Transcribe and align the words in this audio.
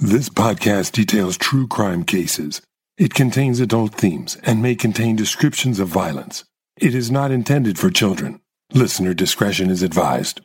This 0.00 0.28
podcast 0.28 0.92
details 0.92 1.36
true 1.36 1.66
crime 1.66 2.04
cases. 2.04 2.62
It 2.98 3.14
contains 3.14 3.58
adult 3.58 3.96
themes 3.96 4.36
and 4.44 4.62
may 4.62 4.76
contain 4.76 5.16
descriptions 5.16 5.80
of 5.80 5.88
violence. 5.88 6.44
It 6.76 6.94
is 6.94 7.10
not 7.10 7.32
intended 7.32 7.80
for 7.80 7.90
children. 7.90 8.40
Listener 8.72 9.12
discretion 9.12 9.70
is 9.70 9.82
advised. 9.82 10.40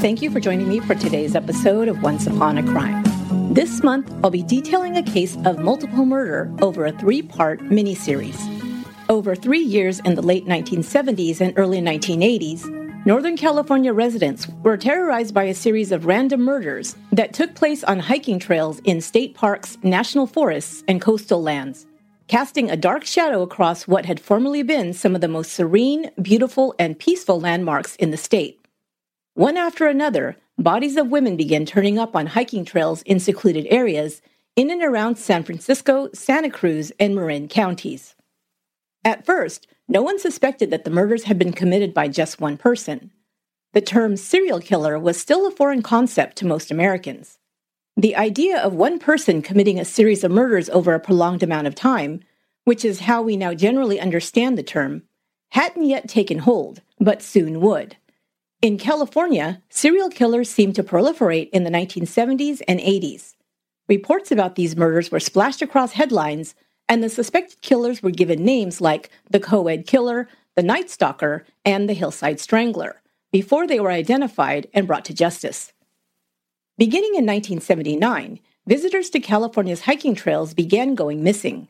Thank 0.00 0.20
you 0.20 0.32
for 0.32 0.40
joining 0.40 0.68
me 0.68 0.80
for 0.80 0.96
today's 0.96 1.36
episode 1.36 1.86
of 1.86 2.02
Once 2.02 2.26
Upon 2.26 2.58
a 2.58 2.62
Crime. 2.64 3.04
This 3.54 3.84
month, 3.84 4.12
I'll 4.24 4.30
be 4.30 4.42
detailing 4.42 4.96
a 4.96 5.04
case 5.04 5.36
of 5.44 5.60
multiple 5.60 6.06
murder 6.06 6.52
over 6.60 6.86
a 6.86 6.90
three 6.90 7.22
part 7.22 7.60
miniseries. 7.60 8.57
Over 9.10 9.34
three 9.34 9.62
years 9.62 10.00
in 10.00 10.16
the 10.16 10.22
late 10.22 10.44
1970s 10.44 11.40
and 11.40 11.54
early 11.56 11.80
1980s, 11.80 13.06
Northern 13.06 13.38
California 13.38 13.94
residents 13.94 14.46
were 14.62 14.76
terrorized 14.76 15.32
by 15.32 15.44
a 15.44 15.54
series 15.54 15.92
of 15.92 16.04
random 16.04 16.42
murders 16.42 16.94
that 17.12 17.32
took 17.32 17.54
place 17.54 17.82
on 17.84 18.00
hiking 18.00 18.38
trails 18.38 18.80
in 18.80 19.00
state 19.00 19.34
parks, 19.34 19.78
national 19.82 20.26
forests, 20.26 20.84
and 20.88 21.00
coastal 21.00 21.42
lands, 21.42 21.86
casting 22.26 22.70
a 22.70 22.76
dark 22.76 23.06
shadow 23.06 23.40
across 23.40 23.88
what 23.88 24.04
had 24.04 24.20
formerly 24.20 24.62
been 24.62 24.92
some 24.92 25.14
of 25.14 25.22
the 25.22 25.26
most 25.28 25.52
serene, 25.52 26.10
beautiful, 26.20 26.74
and 26.78 26.98
peaceful 26.98 27.40
landmarks 27.40 27.96
in 27.96 28.10
the 28.10 28.18
state. 28.18 28.60
One 29.32 29.56
after 29.56 29.86
another, 29.86 30.36
bodies 30.58 30.98
of 30.98 31.08
women 31.08 31.34
began 31.38 31.64
turning 31.64 31.98
up 31.98 32.14
on 32.14 32.26
hiking 32.26 32.66
trails 32.66 33.00
in 33.02 33.20
secluded 33.20 33.66
areas 33.70 34.20
in 34.54 34.70
and 34.70 34.82
around 34.82 35.16
San 35.16 35.44
Francisco, 35.44 36.10
Santa 36.12 36.50
Cruz, 36.50 36.92
and 37.00 37.14
Marin 37.14 37.48
counties. 37.48 38.14
At 39.04 39.24
first, 39.24 39.66
no 39.88 40.02
one 40.02 40.18
suspected 40.18 40.70
that 40.70 40.84
the 40.84 40.90
murders 40.90 41.24
had 41.24 41.38
been 41.38 41.52
committed 41.52 41.94
by 41.94 42.08
just 42.08 42.40
one 42.40 42.56
person. 42.56 43.10
The 43.72 43.80
term 43.80 44.16
serial 44.16 44.60
killer 44.60 44.98
was 44.98 45.20
still 45.20 45.46
a 45.46 45.50
foreign 45.50 45.82
concept 45.82 46.36
to 46.36 46.46
most 46.46 46.70
Americans. 46.70 47.38
The 47.96 48.16
idea 48.16 48.58
of 48.58 48.74
one 48.74 48.98
person 48.98 49.42
committing 49.42 49.78
a 49.78 49.84
series 49.84 50.24
of 50.24 50.30
murders 50.30 50.68
over 50.70 50.94
a 50.94 51.00
prolonged 51.00 51.42
amount 51.42 51.66
of 51.66 51.74
time, 51.74 52.20
which 52.64 52.84
is 52.84 53.00
how 53.00 53.22
we 53.22 53.36
now 53.36 53.54
generally 53.54 53.98
understand 53.98 54.56
the 54.56 54.62
term, 54.62 55.02
hadn't 55.50 55.84
yet 55.84 56.08
taken 56.08 56.38
hold, 56.38 56.82
but 57.00 57.22
soon 57.22 57.60
would. 57.60 57.96
In 58.60 58.78
California, 58.78 59.62
serial 59.68 60.10
killers 60.10 60.50
seemed 60.50 60.74
to 60.74 60.82
proliferate 60.82 61.50
in 61.50 61.64
the 61.64 61.70
1970s 61.70 62.60
and 62.68 62.80
80s. 62.80 63.34
Reports 63.88 64.30
about 64.30 64.54
these 64.54 64.76
murders 64.76 65.10
were 65.10 65.20
splashed 65.20 65.62
across 65.62 65.92
headlines 65.92 66.54
and 66.88 67.02
the 67.02 67.08
suspected 67.08 67.60
killers 67.60 68.02
were 68.02 68.10
given 68.10 68.44
names 68.44 68.80
like 68.80 69.10
the 69.30 69.40
Co-Ed 69.40 69.86
Killer, 69.86 70.28
the 70.54 70.62
Night 70.62 70.90
Stalker, 70.90 71.44
and 71.64 71.88
the 71.88 71.94
Hillside 71.94 72.40
Strangler 72.40 73.00
before 73.30 73.66
they 73.66 73.78
were 73.78 73.90
identified 73.90 74.66
and 74.72 74.86
brought 74.86 75.04
to 75.04 75.14
justice. 75.14 75.72
Beginning 76.78 77.10
in 77.10 77.26
1979, 77.26 78.40
visitors 78.66 79.10
to 79.10 79.20
California's 79.20 79.82
hiking 79.82 80.14
trails 80.14 80.54
began 80.54 80.94
going 80.94 81.22
missing. 81.22 81.68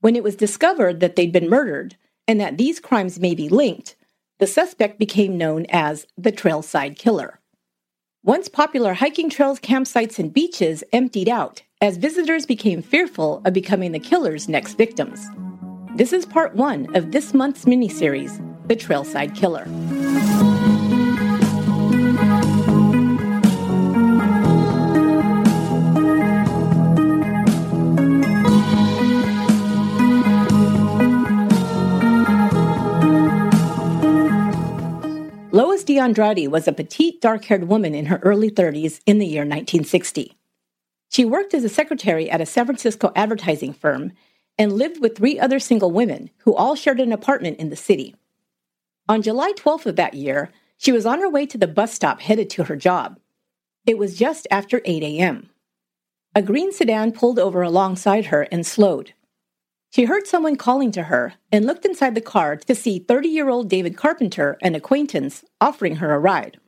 When 0.00 0.14
it 0.14 0.22
was 0.22 0.36
discovered 0.36 1.00
that 1.00 1.16
they'd 1.16 1.32
been 1.32 1.50
murdered 1.50 1.96
and 2.28 2.40
that 2.40 2.58
these 2.58 2.80
crimes 2.80 3.18
may 3.18 3.34
be 3.34 3.48
linked, 3.48 3.96
the 4.38 4.46
suspect 4.46 4.98
became 4.98 5.38
known 5.38 5.66
as 5.70 6.06
the 6.16 6.32
Trailside 6.32 6.96
Killer. 6.96 7.40
Once 8.24 8.48
popular 8.48 8.94
hiking 8.94 9.28
trails, 9.28 9.58
campsites, 9.58 10.18
and 10.18 10.32
beaches 10.32 10.84
emptied 10.92 11.28
out 11.28 11.62
as 11.82 11.96
visitors 11.96 12.46
became 12.46 12.80
fearful 12.80 13.42
of 13.44 13.52
becoming 13.52 13.90
the 13.90 13.98
killer's 13.98 14.48
next 14.48 14.74
victims. 14.74 15.26
This 15.96 16.12
is 16.12 16.24
part 16.24 16.54
one 16.54 16.94
of 16.94 17.10
this 17.10 17.34
month's 17.34 17.64
miniseries, 17.64 18.38
The 18.68 18.76
Trailside 18.76 19.34
Killer. 19.34 19.66
Lois 35.50 35.82
DeAndrade 35.82 36.48
was 36.48 36.68
a 36.68 36.72
petite, 36.72 37.20
dark 37.20 37.44
haired 37.44 37.64
woman 37.64 37.96
in 37.96 38.06
her 38.06 38.20
early 38.22 38.52
30s 38.52 39.00
in 39.04 39.18
the 39.18 39.26
year 39.26 39.42
1960. 39.42 40.36
She 41.12 41.26
worked 41.26 41.52
as 41.52 41.62
a 41.62 41.68
secretary 41.68 42.30
at 42.30 42.40
a 42.40 42.46
San 42.46 42.64
Francisco 42.64 43.12
advertising 43.14 43.74
firm 43.74 44.12
and 44.56 44.72
lived 44.72 45.02
with 45.02 45.14
three 45.14 45.38
other 45.38 45.60
single 45.60 45.90
women 45.90 46.30
who 46.38 46.54
all 46.54 46.74
shared 46.74 47.00
an 47.00 47.12
apartment 47.12 47.58
in 47.58 47.68
the 47.68 47.76
city. 47.76 48.16
On 49.10 49.20
July 49.20 49.52
12th 49.52 49.84
of 49.84 49.96
that 49.96 50.14
year, 50.14 50.50
she 50.78 50.90
was 50.90 51.04
on 51.04 51.20
her 51.20 51.28
way 51.28 51.44
to 51.44 51.58
the 51.58 51.66
bus 51.68 51.92
stop 51.92 52.22
headed 52.22 52.48
to 52.50 52.64
her 52.64 52.76
job. 52.76 53.18
It 53.86 53.98
was 53.98 54.16
just 54.18 54.46
after 54.50 54.80
8 54.86 55.02
a.m. 55.02 55.50
A 56.34 56.40
green 56.40 56.72
sedan 56.72 57.12
pulled 57.12 57.38
over 57.38 57.60
alongside 57.60 58.26
her 58.26 58.48
and 58.50 58.64
slowed. 58.64 59.12
She 59.90 60.04
heard 60.04 60.26
someone 60.26 60.56
calling 60.56 60.92
to 60.92 61.02
her 61.04 61.34
and 61.52 61.66
looked 61.66 61.84
inside 61.84 62.14
the 62.14 62.22
car 62.22 62.56
to 62.56 62.74
see 62.74 63.00
30 63.00 63.28
year 63.28 63.50
old 63.50 63.68
David 63.68 63.98
Carpenter, 63.98 64.56
an 64.62 64.74
acquaintance, 64.74 65.44
offering 65.60 65.96
her 65.96 66.14
a 66.14 66.18
ride. 66.18 66.58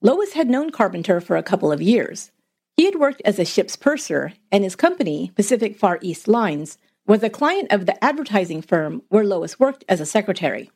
Lois 0.00 0.34
had 0.34 0.48
known 0.48 0.70
Carpenter 0.70 1.20
for 1.20 1.36
a 1.36 1.42
couple 1.42 1.72
of 1.72 1.82
years, 1.82 2.30
he 2.76 2.84
had 2.86 2.96
worked 2.96 3.22
as 3.24 3.38
a 3.38 3.44
ship's 3.44 3.76
purser, 3.76 4.32
and 4.50 4.64
his 4.64 4.76
company, 4.76 5.30
Pacific 5.34 5.76
Far 5.76 5.98
East 6.02 6.26
Lines, 6.26 6.78
was 7.06 7.22
a 7.22 7.30
client 7.30 7.70
of 7.72 7.86
the 7.86 8.02
advertising 8.02 8.62
firm 8.62 9.02
where 9.08 9.24
Lois 9.24 9.58
worked 9.60 9.84
as 9.88 10.00
a 10.00 10.06
secretary. 10.06 10.70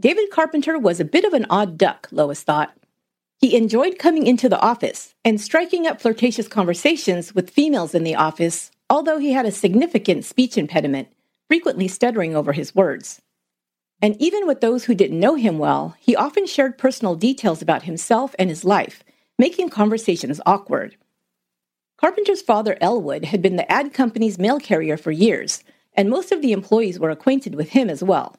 David 0.00 0.30
Carpenter 0.30 0.78
was 0.78 0.98
a 0.98 1.04
bit 1.04 1.24
of 1.24 1.34
an 1.34 1.46
odd 1.50 1.76
duck, 1.76 2.08
Lois 2.10 2.42
thought. 2.42 2.74
He 3.36 3.56
enjoyed 3.56 3.98
coming 3.98 4.26
into 4.26 4.48
the 4.48 4.60
office 4.60 5.14
and 5.24 5.40
striking 5.40 5.86
up 5.86 6.00
flirtatious 6.00 6.48
conversations 6.48 7.34
with 7.34 7.50
females 7.50 7.94
in 7.94 8.04
the 8.04 8.14
office, 8.14 8.70
although 8.88 9.18
he 9.18 9.32
had 9.32 9.46
a 9.46 9.52
significant 9.52 10.24
speech 10.24 10.56
impediment, 10.56 11.08
frequently 11.48 11.88
stuttering 11.88 12.34
over 12.34 12.52
his 12.52 12.74
words. 12.74 13.20
And 14.02 14.16
even 14.20 14.46
with 14.46 14.60
those 14.60 14.84
who 14.84 14.94
didn't 14.94 15.20
know 15.20 15.34
him 15.34 15.58
well, 15.58 15.94
he 15.98 16.16
often 16.16 16.46
shared 16.46 16.78
personal 16.78 17.14
details 17.14 17.60
about 17.60 17.82
himself 17.82 18.34
and 18.38 18.48
his 18.48 18.64
life, 18.64 19.04
making 19.40 19.70
conversations 19.70 20.38
awkward. 20.44 20.98
Carpenter's 21.96 22.42
father, 22.42 22.76
Elwood, 22.82 23.24
had 23.24 23.40
been 23.40 23.56
the 23.56 23.72
ad 23.72 23.94
company's 23.94 24.38
mail 24.38 24.60
carrier 24.60 24.98
for 24.98 25.10
years, 25.10 25.64
and 25.94 26.10
most 26.10 26.30
of 26.30 26.42
the 26.42 26.52
employees 26.52 27.00
were 27.00 27.08
acquainted 27.08 27.54
with 27.54 27.70
him 27.70 27.88
as 27.88 28.02
well. 28.02 28.36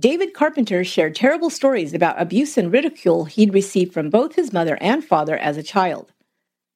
David 0.00 0.34
Carpenter 0.34 0.82
shared 0.82 1.14
terrible 1.14 1.48
stories 1.48 1.94
about 1.94 2.20
abuse 2.20 2.58
and 2.58 2.72
ridicule 2.72 3.26
he'd 3.26 3.54
received 3.54 3.94
from 3.94 4.10
both 4.10 4.34
his 4.34 4.52
mother 4.52 4.76
and 4.80 5.04
father 5.04 5.36
as 5.36 5.56
a 5.56 5.62
child. 5.62 6.12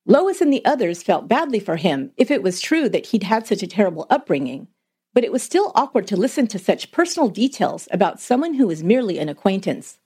Lois 0.06 0.40
and 0.40 0.52
the 0.52 0.64
others 0.64 1.02
felt 1.02 1.26
badly 1.26 1.58
for 1.58 1.74
him 1.74 2.12
if 2.16 2.30
it 2.30 2.44
was 2.44 2.60
true 2.60 2.88
that 2.88 3.06
he'd 3.06 3.24
had 3.24 3.48
such 3.48 3.64
a 3.64 3.66
terrible 3.66 4.06
upbringing, 4.08 4.68
but 5.12 5.24
it 5.24 5.32
was 5.32 5.42
still 5.42 5.72
awkward 5.74 6.06
to 6.06 6.16
listen 6.16 6.46
to 6.46 6.58
such 6.58 6.92
personal 6.92 7.28
details 7.28 7.88
about 7.90 8.20
someone 8.20 8.54
who 8.54 8.68
was 8.68 8.84
merely 8.84 9.18
an 9.18 9.28
acquaintance. 9.28 9.98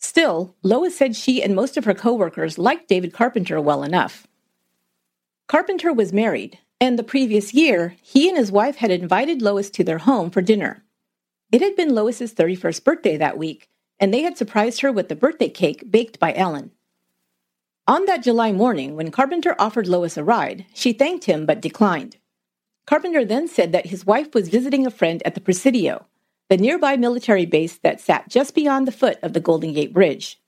Still, 0.00 0.56
Lois 0.62 0.96
said 0.96 1.14
she 1.14 1.42
and 1.42 1.54
most 1.54 1.76
of 1.76 1.84
her 1.84 1.94
coworkers 1.94 2.58
liked 2.58 2.88
David 2.88 3.12
Carpenter 3.12 3.60
well 3.60 3.82
enough. 3.82 4.26
Carpenter 5.46 5.92
was 5.92 6.12
married, 6.12 6.58
and 6.80 6.98
the 6.98 7.04
previous 7.04 7.52
year, 7.52 7.96
he 8.02 8.28
and 8.28 8.38
his 8.38 8.50
wife 8.50 8.76
had 8.76 8.90
invited 8.90 9.42
Lois 9.42 9.68
to 9.70 9.84
their 9.84 9.98
home 9.98 10.30
for 10.30 10.40
dinner. 10.40 10.82
It 11.52 11.60
had 11.60 11.76
been 11.76 11.94
Lois's 11.94 12.32
31st 12.32 12.82
birthday 12.82 13.16
that 13.18 13.36
week, 13.36 13.68
and 13.98 14.12
they 14.12 14.22
had 14.22 14.38
surprised 14.38 14.80
her 14.80 14.90
with 14.90 15.08
the 15.08 15.16
birthday 15.16 15.50
cake 15.50 15.90
baked 15.90 16.18
by 16.18 16.32
Ellen. 16.34 16.70
On 17.86 18.06
that 18.06 18.22
July 18.22 18.52
morning, 18.52 18.96
when 18.96 19.10
Carpenter 19.10 19.54
offered 19.58 19.86
Lois 19.86 20.16
a 20.16 20.24
ride, 20.24 20.64
she 20.72 20.92
thanked 20.92 21.24
him 21.24 21.44
but 21.44 21.60
declined. 21.60 22.16
Carpenter 22.86 23.24
then 23.24 23.46
said 23.48 23.72
that 23.72 23.86
his 23.86 24.06
wife 24.06 24.34
was 24.34 24.48
visiting 24.48 24.86
a 24.86 24.90
friend 24.90 25.22
at 25.26 25.34
the 25.34 25.40
Presidio 25.40 26.06
the 26.50 26.56
nearby 26.56 26.96
military 26.96 27.46
base 27.46 27.78
that 27.78 28.00
sat 28.00 28.28
just 28.28 28.56
beyond 28.56 28.86
the 28.86 28.92
foot 28.92 29.18
of 29.22 29.32
the 29.32 29.40
Golden 29.40 29.72
Gate 29.72 29.94
Bridge. 29.94 30.40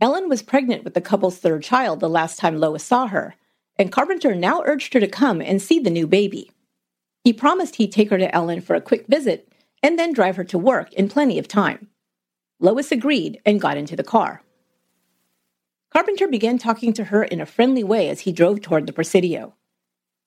Ellen 0.00 0.28
was 0.28 0.42
pregnant 0.42 0.84
with 0.84 0.94
the 0.94 1.00
couple's 1.00 1.38
third 1.38 1.64
child 1.64 1.98
the 1.98 2.08
last 2.08 2.38
time 2.38 2.56
Lois 2.56 2.84
saw 2.84 3.08
her, 3.08 3.34
and 3.76 3.90
Carpenter 3.90 4.36
now 4.36 4.62
urged 4.64 4.94
her 4.94 5.00
to 5.00 5.08
come 5.08 5.40
and 5.40 5.60
see 5.60 5.80
the 5.80 5.90
new 5.90 6.06
baby. 6.06 6.52
He 7.24 7.32
promised 7.32 7.76
he'd 7.76 7.90
take 7.90 8.10
her 8.10 8.18
to 8.18 8.32
Ellen 8.32 8.60
for 8.60 8.76
a 8.76 8.80
quick 8.80 9.06
visit 9.08 9.52
and 9.82 9.98
then 9.98 10.12
drive 10.12 10.36
her 10.36 10.44
to 10.44 10.56
work 10.56 10.92
in 10.92 11.08
plenty 11.08 11.36
of 11.40 11.48
time. 11.48 11.88
Lois 12.60 12.92
agreed 12.92 13.40
and 13.44 13.60
got 13.60 13.76
into 13.76 13.96
the 13.96 14.04
car. 14.04 14.40
Carpenter 15.92 16.28
began 16.28 16.58
talking 16.58 16.92
to 16.92 17.04
her 17.04 17.24
in 17.24 17.40
a 17.40 17.46
friendly 17.46 17.82
way 17.82 18.08
as 18.08 18.20
he 18.20 18.30
drove 18.30 18.60
toward 18.60 18.86
the 18.86 18.92
Presidio. 18.92 19.54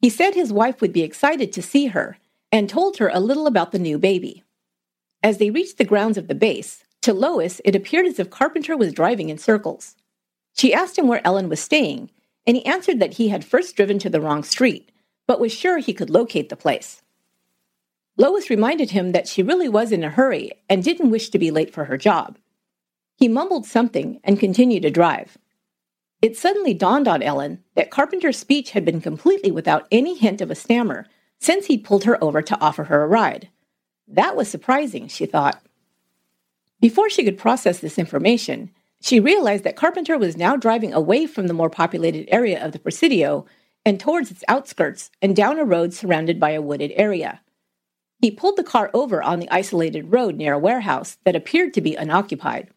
He 0.01 0.09
said 0.09 0.35
his 0.35 0.51
wife 0.51 0.81
would 0.81 0.91
be 0.91 1.03
excited 1.03 1.53
to 1.53 1.61
see 1.61 1.87
her 1.87 2.17
and 2.51 2.69
told 2.69 2.97
her 2.97 3.07
a 3.07 3.21
little 3.21 3.47
about 3.47 3.71
the 3.71 3.79
new 3.79 3.97
baby. 3.97 4.43
As 5.23 5.37
they 5.37 5.49
reached 5.49 5.77
the 5.77 5.85
grounds 5.85 6.17
of 6.17 6.27
the 6.27 6.35
base, 6.35 6.83
to 7.01 7.13
Lois 7.13 7.61
it 7.65 7.75
appeared 7.75 8.05
as 8.05 8.19
if 8.19 8.29
Carpenter 8.29 8.77
was 8.77 8.93
driving 8.93 9.29
in 9.29 9.37
circles. 9.37 9.95
She 10.53 10.73
asked 10.73 10.97
him 10.97 11.07
where 11.07 11.25
Ellen 11.25 11.49
was 11.49 11.59
staying, 11.59 12.09
and 12.45 12.57
he 12.57 12.65
answered 12.65 12.99
that 12.99 13.15
he 13.15 13.29
had 13.29 13.45
first 13.45 13.75
driven 13.75 13.99
to 13.99 14.09
the 14.09 14.21
wrong 14.21 14.43
street, 14.43 14.91
but 15.25 15.39
was 15.39 15.51
sure 15.51 15.77
he 15.77 15.93
could 15.93 16.09
locate 16.09 16.49
the 16.49 16.55
place. 16.55 17.01
Lois 18.17 18.49
reminded 18.49 18.91
him 18.91 19.11
that 19.11 19.27
she 19.27 19.43
really 19.43 19.69
was 19.69 19.91
in 19.91 20.03
a 20.03 20.09
hurry 20.09 20.51
and 20.69 20.83
didn't 20.83 21.11
wish 21.11 21.29
to 21.29 21.39
be 21.39 21.51
late 21.51 21.71
for 21.71 21.85
her 21.85 21.97
job. 21.97 22.37
He 23.15 23.27
mumbled 23.27 23.65
something 23.65 24.19
and 24.23 24.39
continued 24.39 24.83
to 24.83 24.91
drive. 24.91 25.37
It 26.21 26.35
suddenly 26.35 26.73
dawned 26.73 27.07
on 27.07 27.21
Ellen 27.21 27.63
that 27.75 27.91
Carpenter's 27.91 28.37
speech 28.37 28.71
had 28.71 28.85
been 28.85 29.01
completely 29.01 29.51
without 29.51 29.87
any 29.91 30.17
hint 30.17 30.41
of 30.41 30.49
a 30.49 30.55
stammer 30.55 31.05
since 31.39 31.67
he'd 31.67 31.83
pulled 31.83 32.05
her 32.05 32.21
over 32.23 32.41
to 32.41 32.59
offer 32.59 32.85
her 32.85 33.03
a 33.03 33.07
ride. 33.07 33.49
That 34.07 34.35
was 34.35 34.49
surprising, 34.49 35.07
she 35.07 35.25
thought. 35.25 35.61
Before 36.79 37.09
she 37.09 37.23
could 37.23 37.37
process 37.37 37.79
this 37.79 37.97
information, 37.97 38.71
she 39.01 39.19
realized 39.19 39.63
that 39.63 39.75
Carpenter 39.75 40.17
was 40.17 40.37
now 40.37 40.55
driving 40.55 40.93
away 40.93 41.25
from 41.27 41.47
the 41.47 41.53
more 41.53 41.69
populated 41.69 42.27
area 42.29 42.63
of 42.63 42.71
the 42.71 42.79
Presidio 42.79 43.45
and 43.85 43.99
towards 43.99 44.31
its 44.31 44.43
outskirts 44.47 45.11
and 45.21 45.35
down 45.35 45.59
a 45.59 45.65
road 45.65 45.93
surrounded 45.93 46.39
by 46.39 46.51
a 46.51 46.61
wooded 46.61 46.91
area. 46.95 47.41
He 48.19 48.31
pulled 48.31 48.57
the 48.57 48.63
car 48.63 48.89
over 48.93 49.21
on 49.21 49.39
the 49.39 49.49
isolated 49.51 50.11
road 50.11 50.35
near 50.35 50.53
a 50.53 50.59
warehouse 50.59 51.17
that 51.23 51.35
appeared 51.35 51.73
to 51.73 51.81
be 51.81 51.95
unoccupied. 51.95 52.69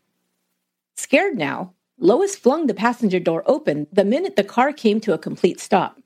Scared 0.96 1.36
now, 1.36 1.72
Lois 1.98 2.36
flung 2.36 2.66
the 2.66 2.74
passenger 2.74 3.20
door 3.20 3.42
open 3.46 3.86
the 3.92 4.04
minute 4.04 4.36
the 4.36 4.44
car 4.44 4.72
came 4.72 5.00
to 5.00 5.12
a 5.12 5.18
complete 5.18 5.60
stop. 5.60 6.00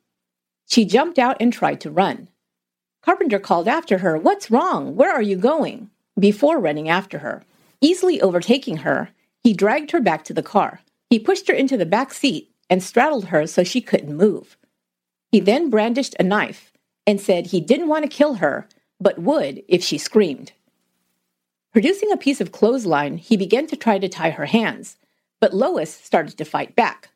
She 0.67 0.85
jumped 0.85 1.19
out 1.19 1.37
and 1.41 1.53
tried 1.53 1.81
to 1.82 1.91
run. 1.91 2.29
Carpenter 3.05 3.39
called 3.39 3.69
after 3.69 3.99
her, 3.99 4.17
What's 4.17 4.51
wrong? 4.51 4.97
Where 4.97 5.12
are 5.12 5.23
you 5.23 5.37
going? 5.37 5.91
before 6.19 6.61
running 6.61 6.89
after 6.89 7.19
her. 7.19 7.43
Easily 7.81 8.21
overtaking 8.21 8.79
her, 8.79 9.11
he 9.43 9.53
dragged 9.53 9.91
her 9.91 10.01
back 10.01 10.25
to 10.25 10.33
the 10.33 10.45
car. 10.45 10.81
He 11.11 11.19
pushed 11.19 11.49
her 11.49 11.55
into 11.55 11.77
the 11.77 11.85
back 11.85 12.15
seat 12.15 12.51
and 12.71 12.83
straddled 12.83 13.27
her 13.27 13.47
so 13.47 13.65
she 13.65 13.81
couldn't 13.81 14.17
move. 14.17 14.56
He 15.33 15.41
then 15.41 15.71
brandished 15.71 16.15
a 16.19 16.23
knife 16.23 16.73
and 17.06 17.21
said 17.21 17.47
he 17.49 17.61
didn't 17.61 17.89
want 17.89 18.05
to 18.05 18.17
kill 18.17 18.35
her, 18.35 18.69
but 19.01 19.19
would 19.19 19.62
if 19.69 19.83
she 19.83 19.99
screamed. 19.99 20.53
Producing 21.73 22.12
a 22.12 22.17
piece 22.17 22.41
of 22.41 22.53
clothesline, 22.53 23.19
he 23.19 23.37
began 23.37 23.67
to 23.67 23.77
try 23.77 23.99
to 23.99 24.09
tie 24.09 24.31
her 24.31 24.47
hands, 24.47 24.97
but 25.41 25.53
Lois 25.53 25.93
started 25.93 26.39
to 26.39 26.45
fight 26.45 26.77
back. 26.77 27.11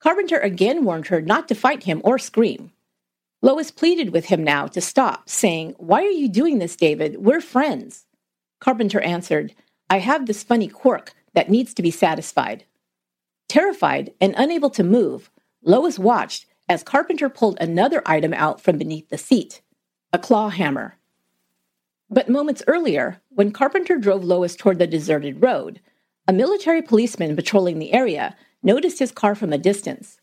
Carpenter 0.00 0.38
again 0.38 0.84
warned 0.84 1.08
her 1.08 1.20
not 1.20 1.48
to 1.48 1.54
fight 1.56 1.82
him 1.82 2.00
or 2.04 2.18
scream. 2.18 2.70
Lois 3.40 3.70
pleaded 3.70 4.12
with 4.12 4.26
him 4.26 4.42
now 4.42 4.66
to 4.66 4.80
stop, 4.80 5.28
saying, 5.28 5.74
Why 5.78 6.02
are 6.02 6.10
you 6.10 6.28
doing 6.28 6.58
this, 6.58 6.74
David? 6.74 7.18
We're 7.18 7.40
friends. 7.40 8.06
Carpenter 8.60 9.00
answered, 9.00 9.54
I 9.88 10.00
have 10.00 10.26
this 10.26 10.42
funny 10.42 10.68
quirk 10.68 11.12
that 11.34 11.48
needs 11.48 11.72
to 11.74 11.82
be 11.82 11.90
satisfied. 11.90 12.64
Terrified 13.48 14.12
and 14.20 14.34
unable 14.36 14.70
to 14.70 14.82
move, 14.82 15.30
Lois 15.62 15.98
watched 15.98 16.46
as 16.68 16.82
Carpenter 16.82 17.28
pulled 17.28 17.56
another 17.60 18.02
item 18.04 18.34
out 18.34 18.60
from 18.60 18.76
beneath 18.76 19.08
the 19.08 19.18
seat 19.18 19.62
a 20.12 20.18
claw 20.18 20.48
hammer. 20.48 20.96
But 22.08 22.30
moments 22.30 22.62
earlier, 22.66 23.20
when 23.28 23.52
Carpenter 23.52 23.98
drove 23.98 24.24
Lois 24.24 24.56
toward 24.56 24.78
the 24.78 24.86
deserted 24.86 25.42
road, 25.42 25.80
a 26.26 26.32
military 26.32 26.80
policeman 26.80 27.36
patrolling 27.36 27.78
the 27.78 27.92
area 27.92 28.34
noticed 28.62 28.98
his 28.98 29.12
car 29.12 29.34
from 29.34 29.52
a 29.52 29.58
distance. 29.58 30.18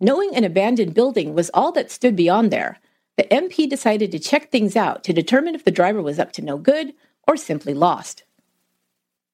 Knowing 0.00 0.34
an 0.34 0.44
abandoned 0.44 0.94
building 0.94 1.34
was 1.34 1.50
all 1.52 1.70
that 1.72 1.90
stood 1.90 2.16
beyond 2.16 2.50
there, 2.50 2.80
the 3.16 3.24
MP 3.24 3.68
decided 3.68 4.10
to 4.10 4.18
check 4.18 4.50
things 4.50 4.74
out 4.74 5.04
to 5.04 5.12
determine 5.12 5.54
if 5.54 5.64
the 5.64 5.70
driver 5.70 6.00
was 6.00 6.18
up 6.18 6.32
to 6.32 6.42
no 6.42 6.56
good 6.56 6.94
or 7.28 7.36
simply 7.36 7.74
lost. 7.74 8.24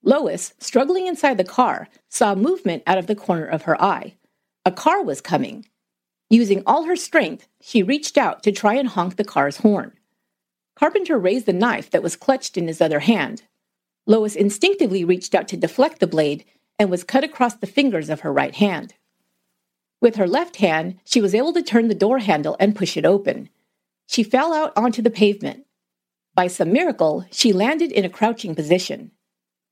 Lois, 0.02 0.54
struggling 0.58 1.06
inside 1.06 1.38
the 1.38 1.44
car, 1.44 1.88
saw 2.08 2.34
movement 2.34 2.82
out 2.86 2.98
of 2.98 3.06
the 3.06 3.14
corner 3.14 3.46
of 3.46 3.62
her 3.62 3.80
eye. 3.80 4.14
A 4.64 4.72
car 4.72 5.02
was 5.02 5.20
coming. 5.20 5.66
Using 6.28 6.64
all 6.66 6.84
her 6.84 6.96
strength, 6.96 7.46
she 7.60 7.84
reached 7.84 8.18
out 8.18 8.42
to 8.42 8.50
try 8.50 8.74
and 8.74 8.88
honk 8.88 9.16
the 9.16 9.24
car's 9.24 9.58
horn. 9.58 9.92
Carpenter 10.74 11.16
raised 11.16 11.46
the 11.46 11.52
knife 11.52 11.90
that 11.90 12.02
was 12.02 12.16
clutched 12.16 12.56
in 12.56 12.66
his 12.66 12.80
other 12.80 13.00
hand. 13.00 13.44
Lois 14.06 14.34
instinctively 14.34 15.04
reached 15.04 15.34
out 15.34 15.46
to 15.48 15.56
deflect 15.56 16.00
the 16.00 16.06
blade 16.06 16.44
and 16.78 16.90
was 16.90 17.04
cut 17.04 17.24
across 17.24 17.54
the 17.54 17.66
fingers 17.66 18.10
of 18.10 18.20
her 18.20 18.32
right 18.32 18.54
hand. 18.56 18.94
With 20.00 20.16
her 20.16 20.26
left 20.26 20.56
hand, 20.56 20.98
she 21.04 21.20
was 21.20 21.34
able 21.34 21.52
to 21.54 21.62
turn 21.62 21.88
the 21.88 21.94
door 21.94 22.19
handle 22.19 22.56
and 22.60 22.76
push 22.76 22.96
it 22.96 23.04
open. 23.04 23.48
She 24.06 24.22
fell 24.22 24.52
out 24.52 24.72
onto 24.76 25.02
the 25.02 25.10
pavement. 25.10 25.64
By 26.34 26.48
some 26.48 26.72
miracle, 26.72 27.25
she 27.31 27.52
landed 27.52 27.90
in 27.93 28.04
a 28.04 28.10
crouching 28.10 28.54
position. 28.54 29.10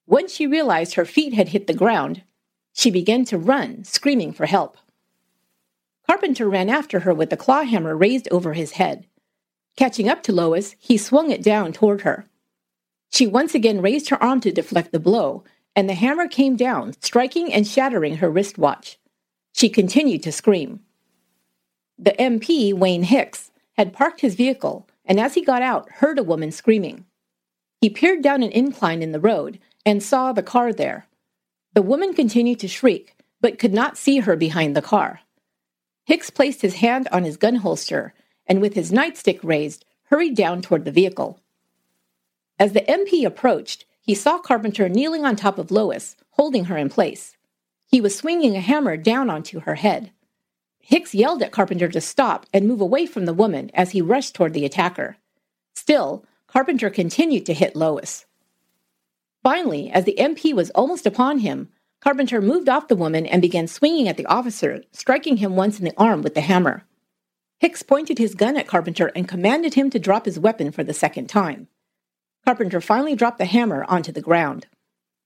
Once 0.07 0.35
she 0.35 0.47
realized 0.47 0.95
her 0.95 1.05
feet 1.05 1.35
had 1.35 1.49
hit 1.49 1.67
the 1.67 1.75
ground, 1.75 2.23
she 2.73 2.91
began 2.91 3.25
to 3.27 3.39
run, 3.39 3.85
screaming 3.85 4.33
for 4.33 4.47
help. 4.47 4.77
Carpenter 6.07 6.49
ran 6.49 6.69
after 6.69 7.01
her 7.01 7.15
with 7.15 7.31
the 7.31 7.37
claw 7.37 7.63
hammer 7.63 7.97
raised 7.97 8.29
over 8.31 8.55
his 8.55 8.73
head. 8.73 9.07
Catching 9.77 10.09
up 10.09 10.23
to 10.25 10.33
Lois, 10.33 10.75
he 10.79 10.97
swung 10.97 11.31
it 11.31 11.43
down 11.43 11.73
toward 11.73 12.03
her. 12.03 12.27
She 13.11 13.27
once 13.27 13.55
again 13.55 13.81
raised 13.81 14.09
her 14.09 14.23
arm 14.23 14.41
to 14.41 14.53
deflect 14.53 14.93
the 14.93 15.01
blow, 15.01 15.45
and 15.77 15.89
the 15.89 15.95
hammer 15.95 16.29
came 16.29 16.57
down, 16.57 16.95
striking 17.01 17.53
and 17.53 17.67
shattering 17.67 18.17
her 18.17 18.31
wristwatch. 18.31 18.99
She 19.55 19.69
continued 19.69 20.25
to 20.25 20.33
scream. 20.33 20.81
The 21.97 22.11
MP, 22.19 22.75
Wayne 22.75 23.05
Hicks, 23.05 23.53
had 23.75 23.93
parked 23.93 24.21
his 24.21 24.35
vehicle, 24.35 24.89
and 25.05 25.21
as 25.21 25.35
he 25.35 25.45
got 25.45 25.63
out, 25.63 25.89
heard 25.89 26.19
a 26.19 26.25
woman 26.25 26.51
screaming. 26.51 27.07
He 27.81 27.89
peered 27.89 28.21
down 28.21 28.43
an 28.43 28.51
incline 28.51 29.01
in 29.01 29.13
the 29.13 29.21
road 29.21 29.61
and 29.87 30.03
saw 30.03 30.33
the 30.33 30.43
car 30.43 30.73
there. 30.73 31.07
The 31.73 31.83
woman 31.83 32.15
continued 32.15 32.59
to 32.61 32.69
shriek, 32.69 33.15
but 33.41 33.61
could 33.61 33.73
not 33.73 33.97
see 33.97 34.19
her 34.19 34.35
behind 34.35 34.75
the 34.75 34.83
car. 34.83 35.21
Hicks 36.05 36.31
placed 36.31 36.63
his 36.63 36.75
hand 36.75 37.07
on 37.13 37.23
his 37.23 37.37
gun 37.37 37.57
holster 37.57 38.13
and 38.49 38.61
with 38.61 38.75
his 38.75 38.91
nightstick 38.91 39.39
raised, 39.45 39.85
hurried 40.11 40.35
down 40.35 40.63
toward 40.63 40.85
the 40.85 40.91
vehicle. 40.91 41.39
As 42.59 42.73
the 42.73 42.81
MP 42.81 43.25
approached, 43.25 43.85
he 44.01 44.17
saw 44.17 44.39
Carpenter 44.39 44.89
kneeling 44.89 45.25
on 45.25 45.37
top 45.37 45.59
of 45.59 45.71
Lois, 45.71 46.17
holding 46.31 46.65
her 46.65 46.77
in 46.77 46.89
place. 46.89 47.37
He 47.95 48.01
was 48.01 48.17
swinging 48.17 48.57
a 48.57 48.61
hammer 48.61 48.97
down 48.97 49.31
onto 49.31 49.61
her 49.61 49.77
head. 49.77 50.11
Hicks 50.81 51.15
yelled 51.15 51.45
at 51.45 51.53
Carpenter 51.53 51.87
to 51.87 52.01
stop 52.01 52.45
and 52.53 52.67
move 52.67 52.81
away 52.81 53.07
from 53.07 53.25
the 53.25 53.33
woman 53.33 53.71
as 53.73 53.93
he 53.93 54.03
rushed 54.03 54.35
toward 54.35 54.53
the 54.53 54.65
attacker. 54.65 55.17
Still, 55.77 56.25
Carpenter 56.49 56.91
continued 56.91 57.47
to 57.47 57.55
hit 57.55 57.77
Lois. 57.77 58.27
Finally, 59.45 59.93
as 59.93 60.03
the 60.03 60.17
MP 60.19 60.53
was 60.53 60.71
almost 60.71 61.07
upon 61.07 61.39
him, 61.39 61.69
Carpenter 62.01 62.41
moved 62.43 62.69
off 62.69 62.89
the 62.89 62.97
woman 62.97 63.27
and 63.27 63.41
began 63.41 63.69
swinging 63.69 64.09
at 64.09 64.17
the 64.17 64.27
officer, 64.27 64.83
striking 64.91 65.37
him 65.37 65.55
once 65.55 65.79
in 65.79 65.85
the 65.85 65.97
arm 65.97 66.21
with 66.21 66.35
the 66.35 66.41
hammer. 66.41 66.83
Hicks 67.61 67.85
pointed 67.85 68.19
his 68.19 68.35
gun 68.35 68.57
at 68.57 68.67
Carpenter 68.67 69.13
and 69.15 69.29
commanded 69.29 69.75
him 69.75 69.89
to 69.91 70.01
drop 70.01 70.25
his 70.25 70.41
weapon 70.41 70.73
for 70.73 70.83
the 70.83 70.93
second 70.93 71.29
time. 71.29 71.69
Carpenter 72.45 72.81
finally 72.81 73.15
dropped 73.15 73.39
the 73.39 73.45
hammer 73.45 73.85
onto 73.85 74.11
the 74.11 74.21
ground. 74.21 74.67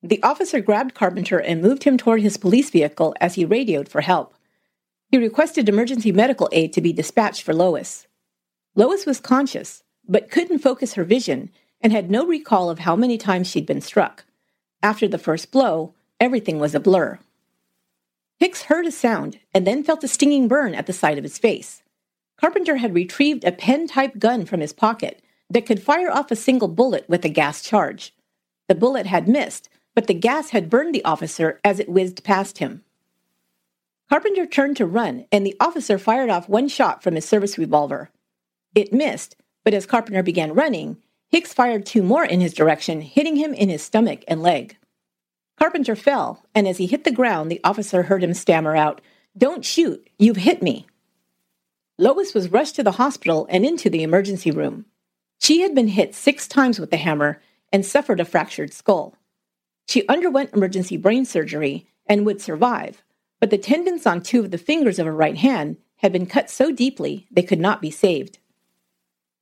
The 0.03 0.23
officer 0.23 0.61
grabbed 0.61 0.94
Carpenter 0.94 1.39
and 1.39 1.61
moved 1.61 1.84
him 1.84 1.96
toward 1.96 2.22
his 2.22 2.37
police 2.37 2.70
vehicle 2.70 3.15
as 3.20 3.34
he 3.34 3.44
radioed 3.44 3.89
for 3.89 4.01
help. 4.01 4.34
He 5.11 5.19
requested 5.19 5.69
emergency 5.69 6.13
medical 6.13 6.49
aid 6.53 6.72
to 6.75 6.81
be 6.81 6.93
dispatched 6.93 7.43
for 7.43 7.55
Lois. 7.55 8.06
Lois 8.77 9.06
was 9.06 9.20
conscious, 9.20 9.82
but 10.06 10.31
couldn't 10.31 10.61
focus 10.61 10.94
her 10.94 11.05
vision 11.05 11.51
and 11.81 11.93
had 11.93 12.11
no 12.11 12.27
recall 12.27 12.70
of 12.70 12.81
how 12.81 12.94
many 12.94 13.19
times 13.19 13.49
she'd 13.49 13.67
been 13.67 13.81
struck. 13.81 14.25
After 14.82 15.08
the 15.08 15.19
first 15.19 15.51
blow, 15.51 15.94
everything 16.20 16.58
was 16.58 16.75
a 16.75 16.81
blur. 16.81 17.19
Hicks 18.39 18.63
heard 18.63 18.87
a 18.87 18.93
sound 18.93 19.41
and 19.53 19.67
then 19.67 19.82
felt 19.82 20.05
a 20.05 20.08
stinging 20.08 20.46
burn 20.46 20.75
at 20.75 20.87
the 20.87 20.93
side 20.93 21.19
of 21.19 21.25
his 21.25 21.39
face. 21.39 21.82
Carpenter 22.41 22.77
had 22.77 22.94
retrieved 22.94 23.43
a 23.43 23.51
pen 23.51 23.89
type 23.89 24.19
gun 24.20 24.44
from 24.46 24.61
his 24.61 24.72
pocket 24.72 25.20
that 25.51 25.67
could 25.67 25.82
fire 25.82 26.11
off 26.11 26.31
a 26.31 26.37
single 26.37 26.69
bullet 26.69 27.05
with 27.08 27.25
a 27.25 27.29
gas 27.29 27.63
charge. 27.63 28.15
The 28.69 28.77
bullet 28.77 29.06
had 29.06 29.27
missed, 29.27 29.69
but 29.95 30.07
the 30.07 30.15
gas 30.15 30.51
had 30.51 30.71
burned 30.71 30.95
the 30.95 31.05
officer 31.05 31.61
as 31.65 31.81
it 31.81 31.89
whizzed 31.89 32.25
past 32.25 32.59
him. 32.59 32.85
Carpenter 34.09 34.47
turned 34.47 34.77
to 34.77 34.87
run, 34.87 35.27
and 35.31 35.45
the 35.45 35.57
officer 35.61 35.99
fired 35.99 36.31
off 36.31 36.49
one 36.49 36.69
shot 36.69 37.03
from 37.03 37.15
his 37.15 37.29
service 37.29 37.59
revolver. 37.59 38.11
It 38.75 38.93
missed, 38.93 39.37
but 39.65 39.75
as 39.75 39.87
Carpenter 39.87 40.23
began 40.23 40.55
running, 40.55 40.97
Hicks 41.31 41.53
fired 41.53 41.85
two 41.85 42.03
more 42.03 42.25
in 42.25 42.41
his 42.41 42.55
direction, 42.55 43.03
hitting 43.03 43.37
him 43.37 43.53
in 43.53 43.69
his 43.69 43.83
stomach 43.83 44.25
and 44.27 44.43
leg. 44.43 44.79
Carpenter 45.59 45.95
fell, 45.95 46.45
and 46.55 46.67
as 46.67 46.79
he 46.79 46.87
hit 46.87 47.05
the 47.05 47.11
ground, 47.11 47.51
the 47.51 47.61
officer 47.63 48.05
heard 48.05 48.25
him 48.25 48.33
stammer 48.33 48.75
out, 48.75 49.03
Don't 49.37 49.65
shoot! 49.65 50.09
You've 50.19 50.37
hit 50.37 50.63
me! 50.63 50.87
Lois 51.99 52.33
was 52.33 52.51
rushed 52.51 52.77
to 52.77 52.83
the 52.83 52.93
hospital 52.93 53.47
and 53.51 53.67
into 53.67 53.91
the 53.91 54.03
emergency 54.03 54.51
room. 54.51 54.87
She 55.39 55.61
had 55.61 55.75
been 55.75 55.89
hit 55.89 56.15
six 56.15 56.49
times 56.49 56.79
with 56.79 56.91
the 56.91 56.97
hammer 56.97 57.43
and 57.73 57.85
suffered 57.85 58.21
a 58.21 58.25
fractured 58.25 58.73
skull. 58.73 59.18
She 59.89 60.07
underwent 60.07 60.53
emergency 60.53 60.97
brain 60.97 61.25
surgery 61.25 61.87
and 62.07 62.27
would 62.27 62.41
survive, 62.41 63.03
but 63.41 63.51
the 63.51 63.59
tendons 63.59 64.07
on 64.07 64.23
two 64.23 64.41
of 64.41 64.51
the 64.51 64.59
fingers 64.59 64.99
of 64.99 65.07
her 65.07 65.15
right 65.15 65.37
hand 65.37 65.79
had 65.97 66.13
been 66.13 66.27
cut 66.27 66.51
so 66.51 66.71
deeply 66.71 67.27
they 67.31 67.43
could 67.43 67.59
not 67.59 67.81
be 67.81 67.91
saved. 67.91 68.39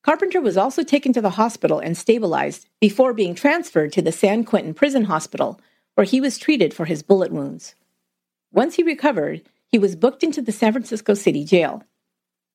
Carpenter 0.03 0.41
was 0.41 0.57
also 0.57 0.85
taken 0.85 1.13
to 1.13 1.21
the 1.21 1.31
hospital 1.31 1.81
and 1.81 1.97
stabilized 1.97 2.69
before 2.81 3.13
being 3.13 3.35
transferred 3.35 3.93
to 3.93 4.01
the 4.01 4.13
San 4.13 4.45
Quentin 4.45 4.73
Prison 4.73 5.05
Hospital, 5.07 5.61
where 5.95 6.05
he 6.05 6.21
was 6.21 6.39
treated 6.39 6.73
for 6.73 6.85
his 6.85 7.03
bullet 7.03 7.33
wounds. 7.33 7.75
Once 8.53 8.77
he 8.77 8.85
recovered, 8.85 9.43
he 9.67 9.79
was 9.79 9.97
booked 9.97 10.23
into 10.23 10.41
the 10.41 10.53
San 10.53 10.71
Francisco 10.71 11.15
City 11.15 11.45
Jail. 11.45 11.83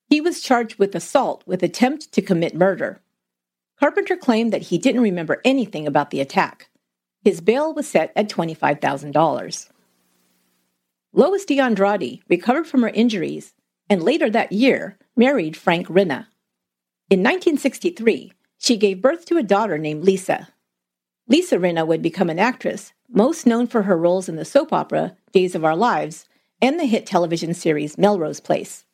He 0.07 0.21
was 0.21 0.41
charged 0.41 0.79
with 0.79 0.95
assault 0.95 1.43
with 1.45 1.61
attempt 1.61 2.13
to 2.13 2.21
commit 2.21 2.55
murder. 2.55 3.01
Carpenter 3.77 4.15
claimed 4.15 4.53
that 4.53 4.63
he 4.63 4.77
didn't 4.77 5.01
remember 5.01 5.41
anything 5.43 5.85
about 5.85 6.11
the 6.11 6.21
attack. 6.21 6.69
His 7.23 7.41
bail 7.41 7.73
was 7.73 7.87
set 7.87 8.11
at 8.15 8.29
$25,000. 8.29 9.69
Lois 11.13 11.45
DeAndrade 11.45 12.21
recovered 12.29 12.65
from 12.65 12.81
her 12.81 12.89
injuries 12.89 13.53
and 13.89 14.01
later 14.01 14.29
that 14.29 14.51
year 14.51 14.97
married 15.15 15.57
Frank 15.57 15.87
Rinna. 15.87 16.27
In 17.09 17.19
1963, 17.19 18.31
she 18.57 18.77
gave 18.77 19.01
birth 19.01 19.25
to 19.25 19.37
a 19.37 19.43
daughter 19.43 19.77
named 19.77 20.03
Lisa. 20.03 20.47
Lisa 21.27 21.57
Rinna 21.57 21.85
would 21.85 22.01
become 22.01 22.29
an 22.29 22.39
actress, 22.39 22.93
most 23.09 23.45
known 23.45 23.67
for 23.67 23.83
her 23.83 23.97
roles 23.97 24.29
in 24.29 24.37
the 24.37 24.45
soap 24.45 24.71
opera 24.71 25.15
Days 25.31 25.53
of 25.53 25.65
Our 25.65 25.75
Lives 25.75 26.27
and 26.61 26.79
the 26.79 26.85
hit 26.85 27.05
television 27.05 27.53
series 27.53 27.97
Melrose 27.97 28.39
Place. 28.39 28.85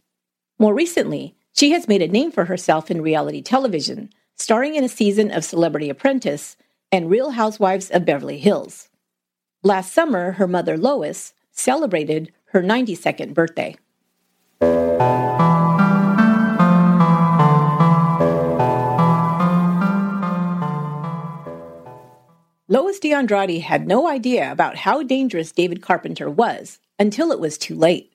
More 0.58 0.74
recently, 0.74 1.36
she 1.54 1.72
has 1.72 1.88
made 1.88 2.02
a 2.02 2.08
name 2.08 2.32
for 2.32 2.46
herself 2.46 2.90
in 2.90 3.02
reality 3.02 3.42
television, 3.42 4.10
starring 4.36 4.76
in 4.76 4.84
a 4.84 4.90
season 4.90 5.32
of 5.32 5.46
Celebrity 5.46 5.90
Apprentice 5.90 6.58
and 6.92 7.10
Real 7.10 7.32
Housewives 7.32 7.90
of 7.90 8.06
Beverly 8.06 8.38
Hills. 8.38 8.90
Last 9.64 9.94
summer, 9.94 10.34
her 10.34 10.48
mother 10.48 10.78
Lois 10.78 11.34
celebrated 11.52 12.32
her 12.52 12.62
92nd 12.62 13.34
birthday. 13.34 13.76
Lois 22.70 23.00
DeAndrade 23.00 23.62
had 23.62 23.88
no 23.88 24.08
idea 24.10 24.52
about 24.52 24.76
how 24.78 25.02
dangerous 25.02 25.52
David 25.52 25.82
Carpenter 25.82 26.30
was 26.30 26.80
until 27.00 27.32
it 27.32 27.40
was 27.40 27.58
too 27.58 27.76
late. 27.76 28.14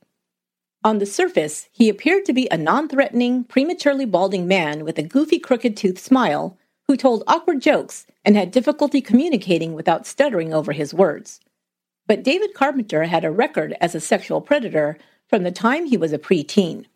On 0.85 0.99
the 0.99 1.07
surface, 1.07 1.69
he 1.73 1.89
appeared 1.89 2.25
to 2.27 2.33
be 2.33 2.49
a 2.51 2.59
non 2.59 2.89
threatening, 2.89 3.45
prematurely 3.45 4.05
balding 4.05 4.47
man 4.47 4.85
with 4.85 4.99
a 4.99 5.03
goofy, 5.03 5.39
crooked 5.39 5.77
toothed 5.77 5.99
smile 5.99 6.59
who 6.87 6.97
told 6.97 7.25
awkward 7.27 7.63
jokes 7.63 8.07
and 8.25 8.37
had 8.37 8.51
difficulty 8.51 9.01
communicating 9.01 9.75
without 9.75 10.07
stuttering 10.07 10.53
over 10.55 10.73
his 10.73 10.95
words. 10.95 11.41
But 12.07 12.23
David 12.23 12.55
Carpenter 12.55 13.05
had 13.05 13.25
a 13.25 13.31
record 13.31 13.77
as 13.81 13.95
a 13.95 14.01
sexual 14.01 14.41
predator 14.41 14.99
from 15.29 15.43
the 15.43 15.53
time 15.53 15.87
he 15.87 15.97
was 15.97 16.13
a 16.13 16.19
preteen. 16.19 16.87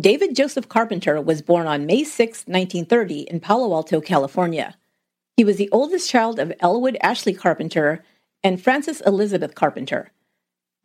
David 0.00 0.34
Joseph 0.34 0.68
Carpenter 0.68 1.20
was 1.20 1.42
born 1.42 1.66
on 1.66 1.84
May 1.84 2.04
6, 2.04 2.46
1930, 2.46 3.20
in 3.22 3.38
Palo 3.38 3.74
Alto, 3.74 4.00
California. 4.00 4.74
He 5.36 5.44
was 5.44 5.56
the 5.56 5.68
oldest 5.70 6.08
child 6.08 6.38
of 6.38 6.54
Elwood 6.60 6.96
Ashley 7.02 7.34
Carpenter 7.34 8.02
and 8.42 8.62
Frances 8.62 9.02
Elizabeth 9.02 9.54
Carpenter. 9.54 10.10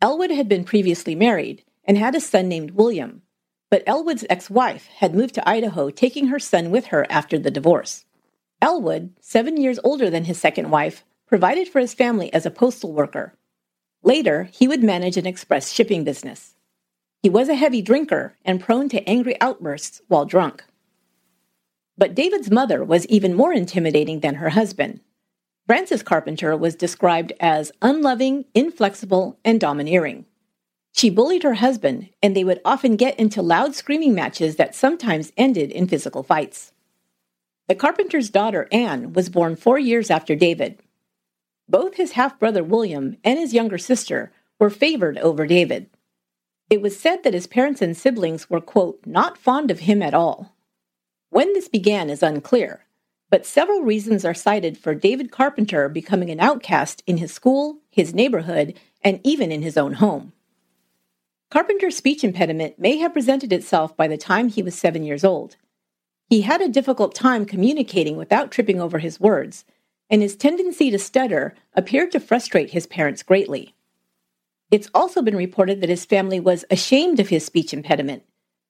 Elwood 0.02 0.30
had 0.30 0.48
been 0.50 0.64
previously 0.64 1.14
married 1.14 1.64
and 1.86 1.96
had 1.96 2.14
a 2.14 2.20
son 2.20 2.48
named 2.48 2.72
William, 2.72 3.22
but 3.70 3.82
Elwood's 3.86 4.24
ex 4.30 4.48
wife 4.48 4.86
had 4.86 5.14
moved 5.14 5.34
to 5.34 5.48
Idaho, 5.48 5.90
taking 5.90 6.28
her 6.28 6.38
son 6.38 6.70
with 6.70 6.86
her 6.86 7.06
after 7.10 7.38
the 7.38 7.50
divorce. 7.50 8.04
Elwood, 8.62 9.14
seven 9.20 9.56
years 9.56 9.78
older 9.84 10.08
than 10.08 10.24
his 10.24 10.38
second 10.38 10.70
wife, 10.70 11.04
provided 11.26 11.68
for 11.68 11.80
his 11.80 11.94
family 11.94 12.32
as 12.32 12.46
a 12.46 12.50
postal 12.50 12.92
worker. 12.92 13.34
Later, 14.02 14.48
he 14.52 14.68
would 14.68 14.82
manage 14.82 15.16
an 15.16 15.26
express 15.26 15.72
shipping 15.72 16.04
business. 16.04 16.54
He 17.22 17.28
was 17.28 17.48
a 17.48 17.54
heavy 17.54 17.82
drinker 17.82 18.36
and 18.44 18.60
prone 18.60 18.88
to 18.90 19.08
angry 19.08 19.40
outbursts 19.40 20.00
while 20.06 20.24
drunk. 20.24 20.64
But 21.98 22.14
David's 22.14 22.50
mother 22.50 22.84
was 22.84 23.06
even 23.06 23.34
more 23.34 23.52
intimidating 23.52 24.20
than 24.20 24.36
her 24.36 24.50
husband. 24.50 25.00
Frances 25.66 26.02
Carpenter 26.02 26.56
was 26.56 26.76
described 26.76 27.32
as 27.40 27.72
unloving, 27.82 28.44
inflexible, 28.54 29.38
and 29.44 29.60
domineering. 29.60 30.24
She 30.96 31.10
bullied 31.10 31.42
her 31.42 31.54
husband, 31.54 32.08
and 32.22 32.34
they 32.34 32.42
would 32.42 32.62
often 32.64 32.96
get 32.96 33.20
into 33.20 33.42
loud 33.42 33.74
screaming 33.74 34.14
matches 34.14 34.56
that 34.56 34.74
sometimes 34.74 35.30
ended 35.36 35.70
in 35.70 35.88
physical 35.88 36.22
fights. 36.22 36.72
The 37.68 37.74
carpenter's 37.74 38.30
daughter, 38.30 38.66
Anne, 38.72 39.12
was 39.12 39.28
born 39.28 39.56
four 39.56 39.78
years 39.78 40.10
after 40.10 40.34
David. 40.34 40.80
Both 41.68 41.96
his 41.96 42.12
half 42.12 42.38
brother 42.38 42.64
William 42.64 43.18
and 43.22 43.38
his 43.38 43.52
younger 43.52 43.76
sister 43.76 44.32
were 44.58 44.70
favored 44.70 45.18
over 45.18 45.46
David. 45.46 45.90
It 46.70 46.80
was 46.80 46.98
said 46.98 47.24
that 47.24 47.34
his 47.34 47.46
parents 47.46 47.82
and 47.82 47.94
siblings 47.94 48.48
were, 48.48 48.62
quote, 48.62 49.00
not 49.04 49.36
fond 49.36 49.70
of 49.70 49.80
him 49.80 50.00
at 50.00 50.14
all. 50.14 50.56
When 51.28 51.52
this 51.52 51.68
began 51.68 52.08
is 52.08 52.22
unclear, 52.22 52.86
but 53.28 53.44
several 53.44 53.82
reasons 53.82 54.24
are 54.24 54.32
cited 54.32 54.78
for 54.78 54.94
David 54.94 55.30
Carpenter 55.30 55.90
becoming 55.90 56.30
an 56.30 56.40
outcast 56.40 57.02
in 57.06 57.18
his 57.18 57.34
school, 57.34 57.80
his 57.90 58.14
neighborhood, 58.14 58.78
and 59.04 59.20
even 59.24 59.52
in 59.52 59.60
his 59.60 59.76
own 59.76 59.94
home. 59.94 60.32
Carpenter's 61.50 61.96
speech 61.96 62.24
impediment 62.24 62.78
may 62.78 62.96
have 62.96 63.12
presented 63.12 63.52
itself 63.52 63.96
by 63.96 64.08
the 64.08 64.16
time 64.16 64.48
he 64.48 64.62
was 64.62 64.74
seven 64.74 65.04
years 65.04 65.24
old. 65.24 65.56
He 66.28 66.40
had 66.40 66.60
a 66.60 66.68
difficult 66.68 67.14
time 67.14 67.44
communicating 67.44 68.16
without 68.16 68.50
tripping 68.50 68.80
over 68.80 68.98
his 68.98 69.20
words, 69.20 69.64
and 70.10 70.22
his 70.22 70.36
tendency 70.36 70.90
to 70.90 70.98
stutter 70.98 71.54
appeared 71.74 72.10
to 72.12 72.20
frustrate 72.20 72.70
his 72.70 72.86
parents 72.86 73.22
greatly. 73.22 73.74
It's 74.72 74.90
also 74.92 75.22
been 75.22 75.36
reported 75.36 75.80
that 75.80 75.88
his 75.88 76.04
family 76.04 76.40
was 76.40 76.64
ashamed 76.70 77.20
of 77.20 77.28
his 77.28 77.44
speech 77.44 77.72
impediment, 77.72 78.24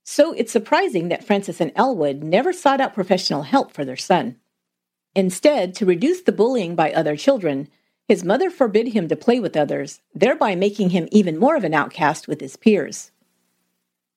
so 0.05 0.33
it's 0.35 0.53
surprising 0.53 1.09
that 1.09 1.25
Frances 1.25 1.61
and 1.61 1.73
Elwood 1.75 2.23
never 2.23 2.53
sought 2.53 2.81
out 2.81 2.95
professional 2.95 3.43
help 3.43 3.73
for 3.73 3.85
their 3.85 3.97
son. 3.97 4.37
Instead, 5.15 5.75
to 5.75 5.87
reduce 5.87 6.21
the 6.21 6.33
bullying 6.33 6.75
by 6.75 6.93
other 6.93 7.17
children, 7.17 7.69
his 8.09 8.25
mother 8.25 8.51
forbid 8.51 8.89
him 8.89 9.09
to 9.09 9.17
play 9.17 9.41
with 9.41 9.57
others, 9.57 10.01
thereby 10.15 10.55
making 10.55 10.91
him 10.91 11.09
even 11.11 11.37
more 11.37 11.57
of 11.57 11.65
an 11.65 11.75
outcast 11.75 12.29
with 12.29 12.41
his 12.41 12.57
peers. 12.57 13.11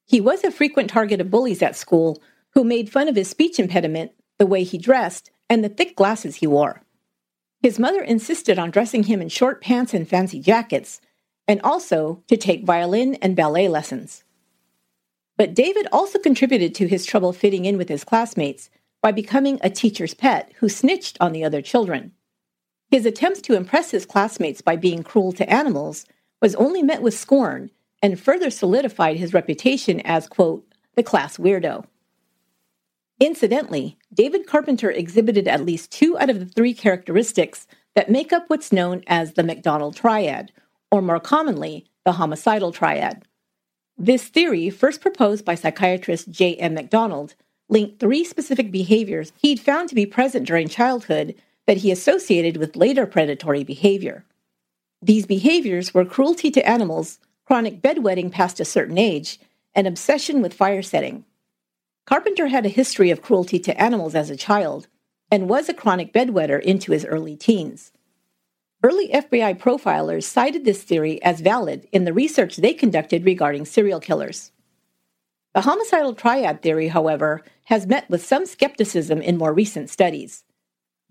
He 0.05 0.22
was 0.22 0.43
a 0.43 0.51
frequent 0.51 0.89
target 0.89 1.22
of 1.22 1.31
bullies 1.31 1.62
at 1.62 1.75
school 1.75 2.22
who 2.53 2.63
made 2.63 2.91
fun 2.91 3.08
of 3.08 3.15
his 3.15 3.29
speech 3.29 3.60
impediment, 3.60 4.12
the 4.38 4.46
way 4.46 4.63
he 4.63 4.77
dressed, 4.77 5.31
and 5.50 5.63
the 5.63 5.69
thick 5.69 5.96
glasses 5.96 6.38
he 6.38 6.48
wore. 6.48 6.81
His 7.62 7.79
mother 7.79 8.01
insisted 8.01 8.58
on 8.58 8.72
dressing 8.72 9.03
him 9.03 9.22
in 9.22 9.29
short 9.29 9.62
pants 9.62 9.93
and 9.93 10.08
fancy 10.08 10.39
jackets, 10.39 11.01
and 11.48 11.60
also 11.63 12.24
to 12.27 12.38
take 12.38 12.65
violin 12.65 13.15
and 13.15 13.36
ballet 13.36 13.67
lessons. 13.67 14.24
But 15.36 15.53
David 15.53 15.88
also 15.91 16.19
contributed 16.19 16.75
to 16.75 16.88
his 16.88 17.05
trouble 17.05 17.34
fitting 17.34 17.65
in 17.65 17.77
with 17.77 17.89
his 17.89 18.03
classmates 18.03 18.69
by 19.01 19.12
becoming 19.12 19.60
a 19.62 19.69
teacher's 19.69 20.13
pet 20.13 20.51
who 20.58 20.69
snitched 20.69 21.17
on 21.19 21.31
the 21.31 21.43
other 21.43 21.62
children. 21.62 22.12
His 22.91 23.05
attempts 23.05 23.41
to 23.41 23.55
impress 23.55 23.91
his 23.91 24.05
classmates 24.05 24.62
by 24.62 24.75
being 24.75 25.03
cruel 25.03 25.31
to 25.34 25.50
animals 25.50 26.05
was 26.41 26.55
only 26.55 26.81
met 26.81 27.01
with 27.01 27.17
scorn 27.17 27.69
and 28.01 28.19
further 28.19 28.50
solidified 28.50 29.17
his 29.17 29.34
reputation 29.34 30.00
as, 30.01 30.27
quote, 30.27 30.65
the 30.96 31.03
class 31.03 31.38
weirdo. 31.38 31.86
Incidentally, 33.19 33.98
David 34.13 34.48
Carpenter 34.48 34.89
exhibited 34.89 35.48
at 35.48 35.65
least 35.65 35.91
two 35.91 36.17
out 36.17 36.29
of 36.29 36.39
the 36.39 36.46
three 36.46 36.74
characteristics 36.74 37.67
that 37.93 38.10
make 38.10 38.31
up 38.31 38.46
what's 38.48 38.72
known 38.72 39.03
as 39.08 39.34
the 39.34 39.43
McDonald 39.43 39.96
triad, 39.96 40.51
or 40.89 41.01
more 41.01 41.19
commonly, 41.19 41.86
the 42.05 42.13
homicidal 42.13 42.72
triad. 42.72 43.24
This 43.98 44.29
theory, 44.29 44.69
first 44.69 45.01
proposed 45.01 45.43
by 45.43 45.55
psychiatrist 45.55 46.31
J. 46.31 46.55
M. 46.55 46.74
McDonald, 46.74 47.36
linked 47.67 48.00
three 48.00 48.24
specific 48.24 48.72
behaviors 48.72 49.34
he'd 49.38 49.60
found 49.60 49.89
to 49.89 49.96
be 49.96 50.05
present 50.05 50.48
during 50.48 50.69
childhood 50.69 51.36
that 51.69 51.77
he 51.77 51.91
associated 51.91 52.57
with 52.57 52.75
later 52.75 53.05
predatory 53.05 53.63
behavior. 53.63 54.25
These 55.03 55.27
behaviors 55.27 55.93
were 55.93 56.03
cruelty 56.03 56.49
to 56.49 56.67
animals, 56.67 57.19
chronic 57.45 57.79
bedwetting 57.79 58.31
past 58.31 58.59
a 58.59 58.65
certain 58.65 58.97
age, 58.97 59.39
and 59.75 59.85
obsession 59.85 60.41
with 60.41 60.51
fire 60.51 60.81
setting. 60.81 61.25
Carpenter 62.07 62.47
had 62.47 62.65
a 62.65 62.69
history 62.69 63.11
of 63.11 63.21
cruelty 63.21 63.59
to 63.59 63.79
animals 63.79 64.15
as 64.15 64.31
a 64.31 64.35
child 64.35 64.88
and 65.29 65.47
was 65.47 65.69
a 65.69 65.75
chronic 65.75 66.11
bedwetter 66.11 66.59
into 66.59 66.91
his 66.91 67.05
early 67.05 67.35
teens. 67.35 67.91
Early 68.81 69.09
FBI 69.09 69.59
profilers 69.59 70.23
cited 70.23 70.65
this 70.65 70.81
theory 70.81 71.21
as 71.21 71.39
valid 71.39 71.88
in 71.91 72.03
the 72.03 72.13
research 72.13 72.55
they 72.55 72.73
conducted 72.73 73.25
regarding 73.25 73.65
serial 73.65 73.99
killers. 73.99 74.51
The 75.53 75.61
homicidal 75.61 76.15
triad 76.15 76.63
theory, 76.63 76.88
however, 76.88 77.43
has 77.65 77.85
met 77.85 78.09
with 78.09 78.25
some 78.25 78.47
skepticism 78.47 79.21
in 79.21 79.38
more 79.38 79.53
recent 79.53 79.91
studies. 79.91 80.43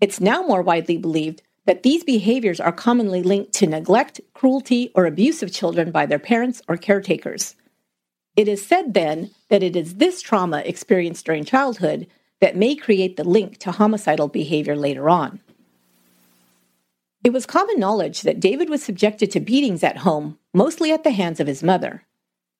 It's 0.01 0.21
now 0.21 0.43
more 0.43 0.61
widely 0.61 0.97
believed 0.97 1.41
that 1.65 1.83
these 1.83 2.03
behaviors 2.03 2.59
are 2.59 2.71
commonly 2.71 3.21
linked 3.21 3.53
to 3.53 3.67
neglect, 3.67 4.21
cruelty, 4.33 4.91
or 4.95 5.05
abuse 5.05 5.43
of 5.43 5.51
children 5.51 5.91
by 5.91 6.05
their 6.05 6.19
parents 6.19 6.61
or 6.67 6.77
caretakers. 6.77 7.55
It 8.35 8.47
is 8.47 8.65
said 8.65 8.93
then 8.93 9.31
that 9.49 9.63
it 9.63 9.75
is 9.75 9.95
this 9.95 10.21
trauma 10.21 10.59
experienced 10.65 11.25
during 11.25 11.43
childhood 11.43 12.07
that 12.39 12.55
may 12.55 12.75
create 12.75 13.17
the 13.17 13.23
link 13.23 13.57
to 13.57 13.71
homicidal 13.71 14.29
behavior 14.29 14.75
later 14.75 15.09
on. 15.09 15.41
It 17.21 17.33
was 17.33 17.45
common 17.45 17.79
knowledge 17.79 18.21
that 18.21 18.39
David 18.39 18.69
was 18.69 18.81
subjected 18.81 19.29
to 19.31 19.41
beatings 19.41 19.83
at 19.83 19.97
home, 19.97 20.39
mostly 20.53 20.91
at 20.93 21.03
the 21.03 21.11
hands 21.11 21.41
of 21.41 21.47
his 21.47 21.61
mother. 21.61 22.05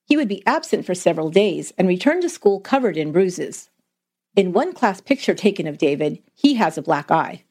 He 0.05 0.17
would 0.17 0.27
be 0.27 0.45
absent 0.45 0.85
for 0.85 0.93
several 0.93 1.29
days 1.29 1.71
and 1.77 1.87
return 1.87 2.19
to 2.21 2.29
school 2.29 2.59
covered 2.59 2.97
in 2.97 3.13
bruises. 3.13 3.68
In 4.39 4.53
one 4.53 4.71
class 4.71 5.01
picture 5.01 5.33
taken 5.33 5.67
of 5.67 5.77
David, 5.77 6.23
he 6.33 6.53
has 6.53 6.77
a 6.77 6.81
black 6.81 7.11
eye. 7.11 7.43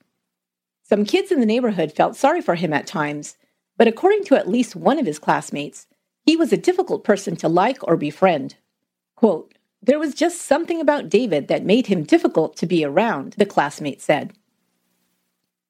Some 0.84 1.04
kids 1.04 1.30
in 1.30 1.38
the 1.38 1.44
neighborhood 1.44 1.92
felt 1.92 2.16
sorry 2.16 2.40
for 2.40 2.54
him 2.54 2.72
at 2.72 2.86
times, 2.86 3.36
but 3.76 3.86
according 3.86 4.24
to 4.24 4.36
at 4.36 4.48
least 4.48 4.74
one 4.74 4.98
of 4.98 5.04
his 5.04 5.18
classmates, 5.18 5.86
he 6.24 6.34
was 6.34 6.50
a 6.50 6.56
difficult 6.56 7.04
person 7.04 7.36
to 7.36 7.46
like 7.46 7.86
or 7.86 7.98
befriend. 7.98 8.54
Quote, 9.16 9.52
there 9.82 9.98
was 9.98 10.14
just 10.14 10.40
something 10.40 10.80
about 10.80 11.10
David 11.10 11.48
that 11.48 11.62
made 11.62 11.88
him 11.88 12.04
difficult 12.04 12.56
to 12.56 12.66
be 12.66 12.82
around, 12.86 13.34
the 13.34 13.44
classmate 13.44 14.00
said. 14.00 14.32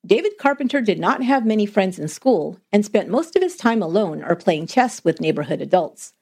David 0.06 0.38
Carpenter 0.38 0.80
did 0.80 1.00
not 1.00 1.24
have 1.24 1.44
many 1.44 1.66
friends 1.66 1.98
in 1.98 2.06
school 2.06 2.60
and 2.70 2.84
spent 2.84 3.08
most 3.08 3.34
of 3.34 3.42
his 3.42 3.56
time 3.56 3.82
alone 3.82 4.22
or 4.22 4.36
playing 4.36 4.68
chess 4.68 5.02
with 5.02 5.20
neighborhood 5.20 5.60
adults. 5.60 6.12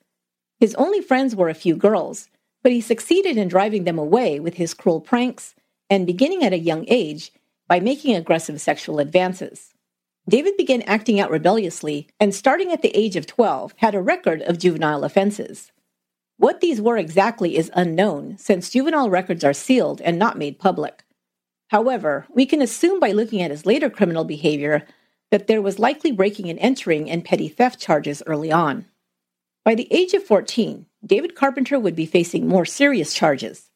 His 0.59 0.75
only 0.77 1.03
friends 1.03 1.37
were 1.37 1.51
a 1.51 1.55
few 1.55 1.77
girls, 1.77 2.31
but 2.67 2.73
he 2.73 2.81
succeeded 2.81 3.37
in 3.37 3.47
driving 3.47 3.85
them 3.85 3.97
away 3.97 4.41
with 4.41 4.55
his 4.55 4.75
cruel 4.75 5.01
pranks 5.01 5.55
and 5.89 6.05
beginning 6.05 6.43
at 6.43 6.53
a 6.53 6.59
young 6.59 6.85
age 6.89 7.31
by 7.69 7.79
making 7.79 8.17
aggressive 8.17 8.61
sexual 8.61 8.99
advances. 8.99 9.73
David 10.29 10.57
began 10.57 10.83
acting 10.83 11.21
out 11.21 11.31
rebelliously 11.31 12.09
and, 12.19 12.35
starting 12.35 12.73
at 12.73 12.83
the 12.83 12.91
age 12.93 13.15
of 13.15 13.25
12, 13.25 13.73
had 13.77 13.95
a 13.95 14.03
record 14.03 14.43
of 14.43 14.59
juvenile 14.59 15.05
offenses. 15.05 15.71
What 16.39 16.61
these 16.61 16.81
were 16.81 16.97
exactly 16.97 17.57
is 17.57 17.71
unknown, 17.73 18.37
since 18.37 18.71
juvenile 18.71 19.11
records 19.11 19.45
are 19.45 19.53
sealed 19.53 20.01
and 20.01 20.19
not 20.19 20.37
made 20.37 20.59
public. 20.59 21.05
However, 21.69 22.27
we 22.35 22.47
can 22.47 22.61
assume 22.61 22.99
by 22.99 23.13
looking 23.13 23.43
at 23.43 23.53
his 23.53 23.65
later 23.65 23.89
criminal 23.89 24.25
behavior 24.25 24.85
that 25.31 25.47
there 25.47 25.63
was 25.63 25.79
likely 25.79 26.11
breaking 26.11 26.51
and 26.51 26.59
entering 26.59 27.09
and 27.09 27.25
petty 27.25 27.49
theft 27.49 27.79
charges 27.79 28.25
early 28.27 28.51
on. 28.51 28.87
By 29.65 29.77
the 29.77 29.87
age 29.93 30.15
of 30.15 30.25
14, 30.25 30.87
David 31.07 31.37
Carpenter 31.37 31.79
would 31.79 31.95
be 31.95 32.05
facing 32.05 32.49
more 32.49 32.65
serious 32.65 33.15
charges. 33.15 33.71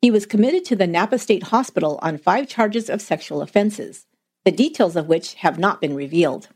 He 0.00 0.10
was 0.10 0.26
committed 0.26 0.64
to 0.64 0.74
the 0.74 0.88
Napa 0.88 1.16
State 1.16 1.44
Hospital 1.44 2.00
on 2.02 2.18
five 2.18 2.48
charges 2.48 2.90
of 2.90 3.00
sexual 3.00 3.40
offenses, 3.40 4.06
the 4.44 4.50
details 4.50 4.96
of 4.96 5.06
which 5.06 5.34
have 5.34 5.60
not 5.60 5.80
been 5.80 5.94
revealed. 5.94 6.48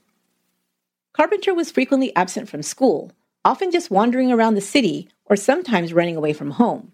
Carpenter 1.12 1.54
was 1.54 1.70
frequently 1.70 2.14
absent 2.16 2.48
from 2.48 2.62
school, 2.62 3.12
often 3.44 3.70
just 3.70 3.90
wandering 3.90 4.32
around 4.32 4.54
the 4.54 4.60
city 4.60 5.08
or 5.26 5.36
sometimes 5.36 5.92
running 5.94 6.16
away 6.16 6.32
from 6.32 6.52
home. 6.52 6.90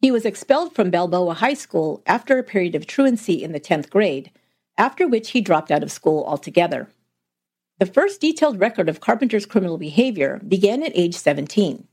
He 0.00 0.10
was 0.10 0.24
expelled 0.24 0.74
from 0.74 0.90
Balboa 0.90 1.34
High 1.34 1.54
School 1.54 2.02
after 2.06 2.38
a 2.38 2.44
period 2.44 2.74
of 2.74 2.86
truancy 2.86 3.42
in 3.42 3.52
the 3.52 3.60
10th 3.60 3.88
grade, 3.88 4.32
after 4.76 5.06
which 5.06 5.30
he 5.30 5.40
dropped 5.40 5.70
out 5.70 5.84
of 5.84 5.92
school 5.92 6.24
altogether. 6.26 6.88
The 7.78 7.86
first 7.86 8.20
detailed 8.20 8.58
record 8.58 8.88
of 8.88 9.00
Carpenter's 9.00 9.46
criminal 9.46 9.78
behavior 9.78 10.40
began 10.46 10.82
at 10.82 10.96
age 10.96 11.14
17. 11.14 11.86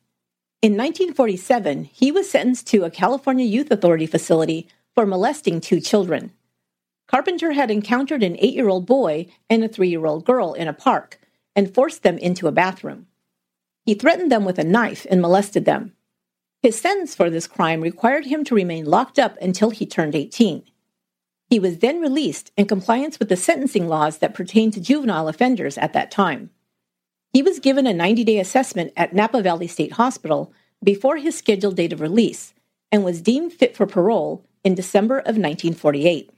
In 0.62 0.74
1947, 0.74 1.84
he 1.86 2.12
was 2.12 2.30
sentenced 2.30 2.68
to 2.68 2.84
a 2.84 2.90
California 2.90 3.46
Youth 3.46 3.70
Authority 3.70 4.08
facility 4.08 4.68
for 4.94 5.06
molesting 5.06 5.62
two 5.62 5.80
children. 5.80 6.32
Carpenter 7.08 7.52
had 7.52 7.70
encountered 7.70 8.24
an 8.24 8.36
eight 8.40 8.56
year 8.56 8.70
old 8.70 8.86
boy 8.86 9.28
and 9.50 9.64
a 9.64 9.68
three 9.68 9.90
year 9.90 10.06
old 10.06 10.26
girl 10.26 10.54
in 10.54 10.68
a 10.68 10.74
park 10.74 11.20
and 11.56 11.74
forced 11.74 12.04
them 12.04 12.18
into 12.18 12.48
a 12.48 12.52
bathroom. 12.52 13.08
He 13.86 13.94
threatened 13.94 14.32
them 14.32 14.46
with 14.46 14.58
a 14.58 14.64
knife 14.64 15.06
and 15.10 15.22
molested 15.22 15.66
them. 15.66 15.94
His 16.64 16.80
sentence 16.80 17.14
for 17.14 17.30
this 17.30 17.46
crime 17.46 17.82
required 17.82 18.26
him 18.26 18.44
to 18.46 18.56
remain 18.56 18.86
locked 18.86 19.20
up 19.20 19.38
until 19.40 19.70
he 19.70 19.86
turned 19.86 20.16
18. 20.16 20.64
He 21.48 21.60
was 21.60 21.78
then 21.78 22.02
released 22.02 22.52
in 22.58 22.66
compliance 22.66 23.20
with 23.20 23.30
the 23.30 23.38
sentencing 23.38 23.88
laws 23.88 24.18
that 24.18 24.34
pertained 24.34 24.74
to 24.74 24.82
juvenile 24.82 25.28
offenders 25.28 25.78
at 25.78 25.94
that 25.94 26.10
time. 26.10 26.50
He 27.36 27.44
was 27.44 27.60
given 27.60 27.86
a 27.86 27.94
90 27.94 28.24
day 28.24 28.39
assessment 28.39 28.94
at 28.96 29.13
Napa 29.13 29.42
Valley 29.42 29.68
State 29.68 29.92
Hospital 29.92 30.54
before 30.82 31.18
his 31.18 31.38
scheduled 31.38 31.75
date 31.75 31.92
of 31.92 32.00
release 32.00 32.54
and 32.94 33.04
was 33.04 33.22
deemed 33.22 33.51
fit 33.51 33.75
for 33.75 33.86
parole 33.86 34.46
in 34.63 34.74
December 34.74 35.18
of 35.18 35.36
1948. 35.36 36.32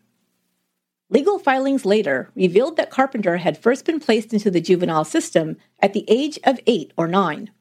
Legal 1.11 1.37
filings 1.37 1.85
later 1.85 2.31
revealed 2.33 2.77
that 2.77 2.89
Carpenter 2.89 3.37
had 3.37 3.59
first 3.59 3.85
been 3.85 3.99
placed 3.99 4.33
into 4.33 4.49
the 4.49 4.59
juvenile 4.59 5.05
system 5.05 5.57
at 5.79 5.93
the 5.93 6.03
age 6.07 6.39
of 6.43 6.59
eight 6.65 6.91
or 6.97 7.07
nine. 7.07 7.51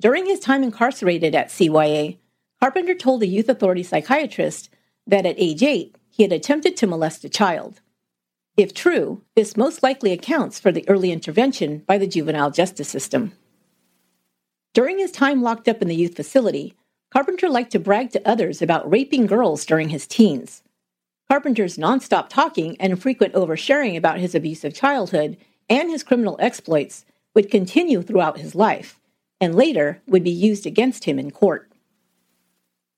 During 0.00 0.26
his 0.26 0.38
time 0.38 0.62
incarcerated 0.62 1.34
at 1.34 1.48
CYA, 1.48 2.18
Carpenter 2.60 2.94
told 2.94 3.24
a 3.24 3.26
youth 3.26 3.48
authority 3.48 3.82
psychiatrist 3.82 4.70
that 5.08 5.26
at 5.26 5.34
age 5.36 5.64
eight, 5.64 5.96
he 6.10 6.22
had 6.22 6.32
attempted 6.32 6.76
to 6.76 6.86
molest 6.86 7.24
a 7.24 7.28
child. 7.28 7.80
If 8.56 8.74
true, 8.74 9.22
this 9.34 9.56
most 9.56 9.82
likely 9.82 10.12
accounts 10.12 10.60
for 10.60 10.70
the 10.70 10.86
early 10.88 11.10
intervention 11.10 11.78
by 11.86 11.96
the 11.96 12.06
juvenile 12.06 12.50
justice 12.50 12.88
system. 12.88 13.32
During 14.74 14.98
his 14.98 15.10
time 15.10 15.42
locked 15.42 15.68
up 15.68 15.80
in 15.80 15.88
the 15.88 15.96
youth 15.96 16.16
facility, 16.16 16.74
Carpenter 17.10 17.48
liked 17.48 17.72
to 17.72 17.78
brag 17.78 18.10
to 18.10 18.28
others 18.28 18.60
about 18.60 18.90
raping 18.90 19.26
girls 19.26 19.64
during 19.64 19.88
his 19.88 20.06
teens. 20.06 20.62
Carpenter's 21.30 21.78
nonstop 21.78 22.28
talking 22.28 22.76
and 22.78 23.00
frequent 23.00 23.32
oversharing 23.32 23.96
about 23.96 24.18
his 24.18 24.34
abusive 24.34 24.74
childhood 24.74 25.38
and 25.70 25.88
his 25.90 26.02
criminal 26.02 26.36
exploits 26.38 27.06
would 27.34 27.50
continue 27.50 28.02
throughout 28.02 28.38
his 28.38 28.54
life 28.54 29.00
and 29.40 29.54
later 29.54 30.02
would 30.06 30.22
be 30.22 30.30
used 30.30 30.66
against 30.66 31.04
him 31.04 31.18
in 31.18 31.30
court. 31.30 31.70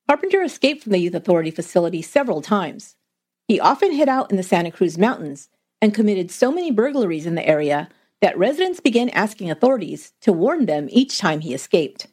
Carpenter 0.08 0.42
escaped 0.42 0.82
from 0.82 0.92
the 0.92 0.98
Youth 0.98 1.14
Authority 1.14 1.50
facility 1.50 2.02
several 2.02 2.42
times. 2.42 2.96
He 3.46 3.60
often 3.60 3.92
hid 3.92 4.08
out 4.08 4.30
in 4.30 4.36
the 4.36 4.42
Santa 4.42 4.70
Cruz 4.70 4.96
Mountains 4.96 5.48
and 5.82 5.94
committed 5.94 6.30
so 6.30 6.50
many 6.50 6.70
burglaries 6.70 7.26
in 7.26 7.34
the 7.34 7.46
area 7.46 7.88
that 8.20 8.38
residents 8.38 8.80
began 8.80 9.10
asking 9.10 9.50
authorities 9.50 10.12
to 10.22 10.32
warn 10.32 10.64
them 10.64 10.88
each 10.90 11.18
time 11.18 11.40
he 11.40 11.52
escaped. 11.52 12.06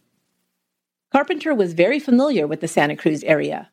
Carpenter 1.11 1.53
was 1.53 1.73
very 1.73 1.99
familiar 1.99 2.47
with 2.47 2.59
the 2.59 2.67
Santa 2.67 2.95
Cruz 2.95 3.23
area. 3.23 3.69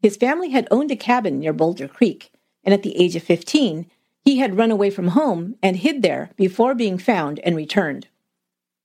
His 0.00 0.16
family 0.16 0.50
had 0.50 0.68
owned 0.70 0.90
a 0.90 0.96
cabin 0.96 1.38
near 1.38 1.52
Boulder 1.52 1.88
Creek, 1.88 2.32
and 2.64 2.74
at 2.74 2.82
the 2.82 2.96
age 2.96 3.14
of 3.14 3.22
15, 3.22 3.88
he 4.24 4.38
had 4.38 4.56
run 4.56 4.72
away 4.72 4.90
from 4.90 5.08
home 5.08 5.54
and 5.62 5.76
hid 5.76 6.02
there 6.02 6.30
before 6.36 6.74
being 6.74 6.98
found 6.98 7.38
and 7.40 7.54
returned. 7.54 8.08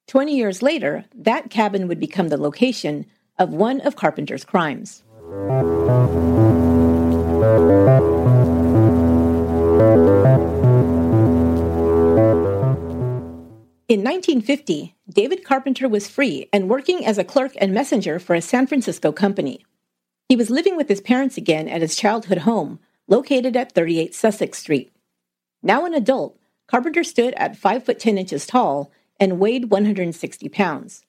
Twenty 0.07 0.35
years 0.35 0.61
later, 0.61 1.05
that 1.15 1.49
cabin 1.49 1.87
would 1.87 1.99
become 1.99 2.27
the 2.27 2.37
location 2.37 3.05
of 3.39 3.49
one 3.49 3.81
of 3.81 3.95
Carpenter's 3.95 4.45
crimes. 4.45 5.03
In 13.91 14.05
1950, 14.05 14.95
David 15.09 15.43
Carpenter 15.43 15.89
was 15.89 16.07
free 16.07 16.47
and 16.53 16.69
working 16.69 17.05
as 17.05 17.17
a 17.17 17.25
clerk 17.25 17.51
and 17.57 17.73
messenger 17.73 18.19
for 18.19 18.33
a 18.33 18.41
San 18.41 18.65
Francisco 18.65 19.11
company. 19.11 19.65
He 20.29 20.37
was 20.37 20.49
living 20.49 20.77
with 20.77 20.87
his 20.87 21.01
parents 21.01 21.35
again 21.35 21.67
at 21.67 21.81
his 21.81 21.97
childhood 21.97 22.37
home, 22.37 22.79
located 23.09 23.57
at 23.57 23.73
38 23.73 24.15
Sussex 24.15 24.59
Street. 24.59 24.93
Now 25.61 25.85
an 25.85 25.93
adult, 25.93 26.39
Carpenter 26.67 27.03
stood 27.03 27.33
at 27.33 27.57
5 27.57 27.83
foot 27.83 27.99
10 27.99 28.17
inches 28.17 28.45
tall 28.45 28.91
and 29.19 29.41
weighed 29.41 29.71
160 29.71 30.47
pounds. 30.47 31.03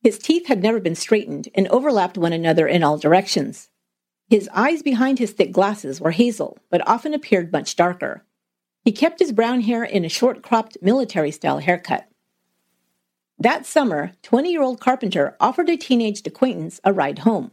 His 0.00 0.16
teeth 0.16 0.46
had 0.46 0.62
never 0.62 0.78
been 0.78 0.94
straightened 0.94 1.48
and 1.52 1.66
overlapped 1.66 2.16
one 2.16 2.32
another 2.32 2.68
in 2.68 2.84
all 2.84 2.96
directions. 2.96 3.70
His 4.30 4.48
eyes 4.54 4.84
behind 4.84 5.18
his 5.18 5.32
thick 5.32 5.50
glasses 5.50 6.00
were 6.00 6.12
hazel, 6.12 6.58
but 6.70 6.86
often 6.86 7.12
appeared 7.12 7.50
much 7.50 7.74
darker. 7.74 8.24
He 8.84 8.92
kept 8.92 9.18
his 9.18 9.32
brown 9.32 9.62
hair 9.62 9.82
in 9.82 10.04
a 10.04 10.10
short 10.10 10.42
cropped 10.42 10.76
military 10.82 11.30
style 11.30 11.58
haircut. 11.58 12.06
That 13.38 13.64
summer, 13.64 14.12
20 14.22 14.50
year 14.52 14.62
old 14.62 14.78
Carpenter 14.78 15.36
offered 15.40 15.70
a 15.70 15.76
teenage 15.76 16.22
acquaintance 16.26 16.80
a 16.84 16.92
ride 16.92 17.20
home. 17.20 17.50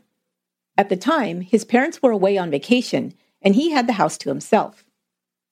At 0.78 0.90
the 0.90 0.98
time, 0.98 1.42
his 1.42 1.64
parents 1.64 2.02
were 2.02 2.12
away 2.12 2.38
on 2.38 2.52
vacation, 2.52 3.14
and 3.42 3.56
he 3.56 3.72
had 3.72 3.88
the 3.88 3.94
house 3.94 4.18
to 4.20 4.30
himself. 4.30 4.84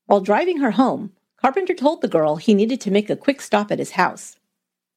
While 0.06 0.22
driving 0.22 0.58
her 0.58 0.72
home, 0.72 1.14
Carpenter 1.38 1.74
told 1.74 2.02
the 2.02 2.08
girl 2.08 2.36
he 2.36 2.54
needed 2.54 2.82
to 2.82 2.92
make 2.92 3.10
a 3.10 3.16
quick 3.16 3.42
stop 3.42 3.72
at 3.72 3.80
his 3.80 3.92
house. 3.92 4.36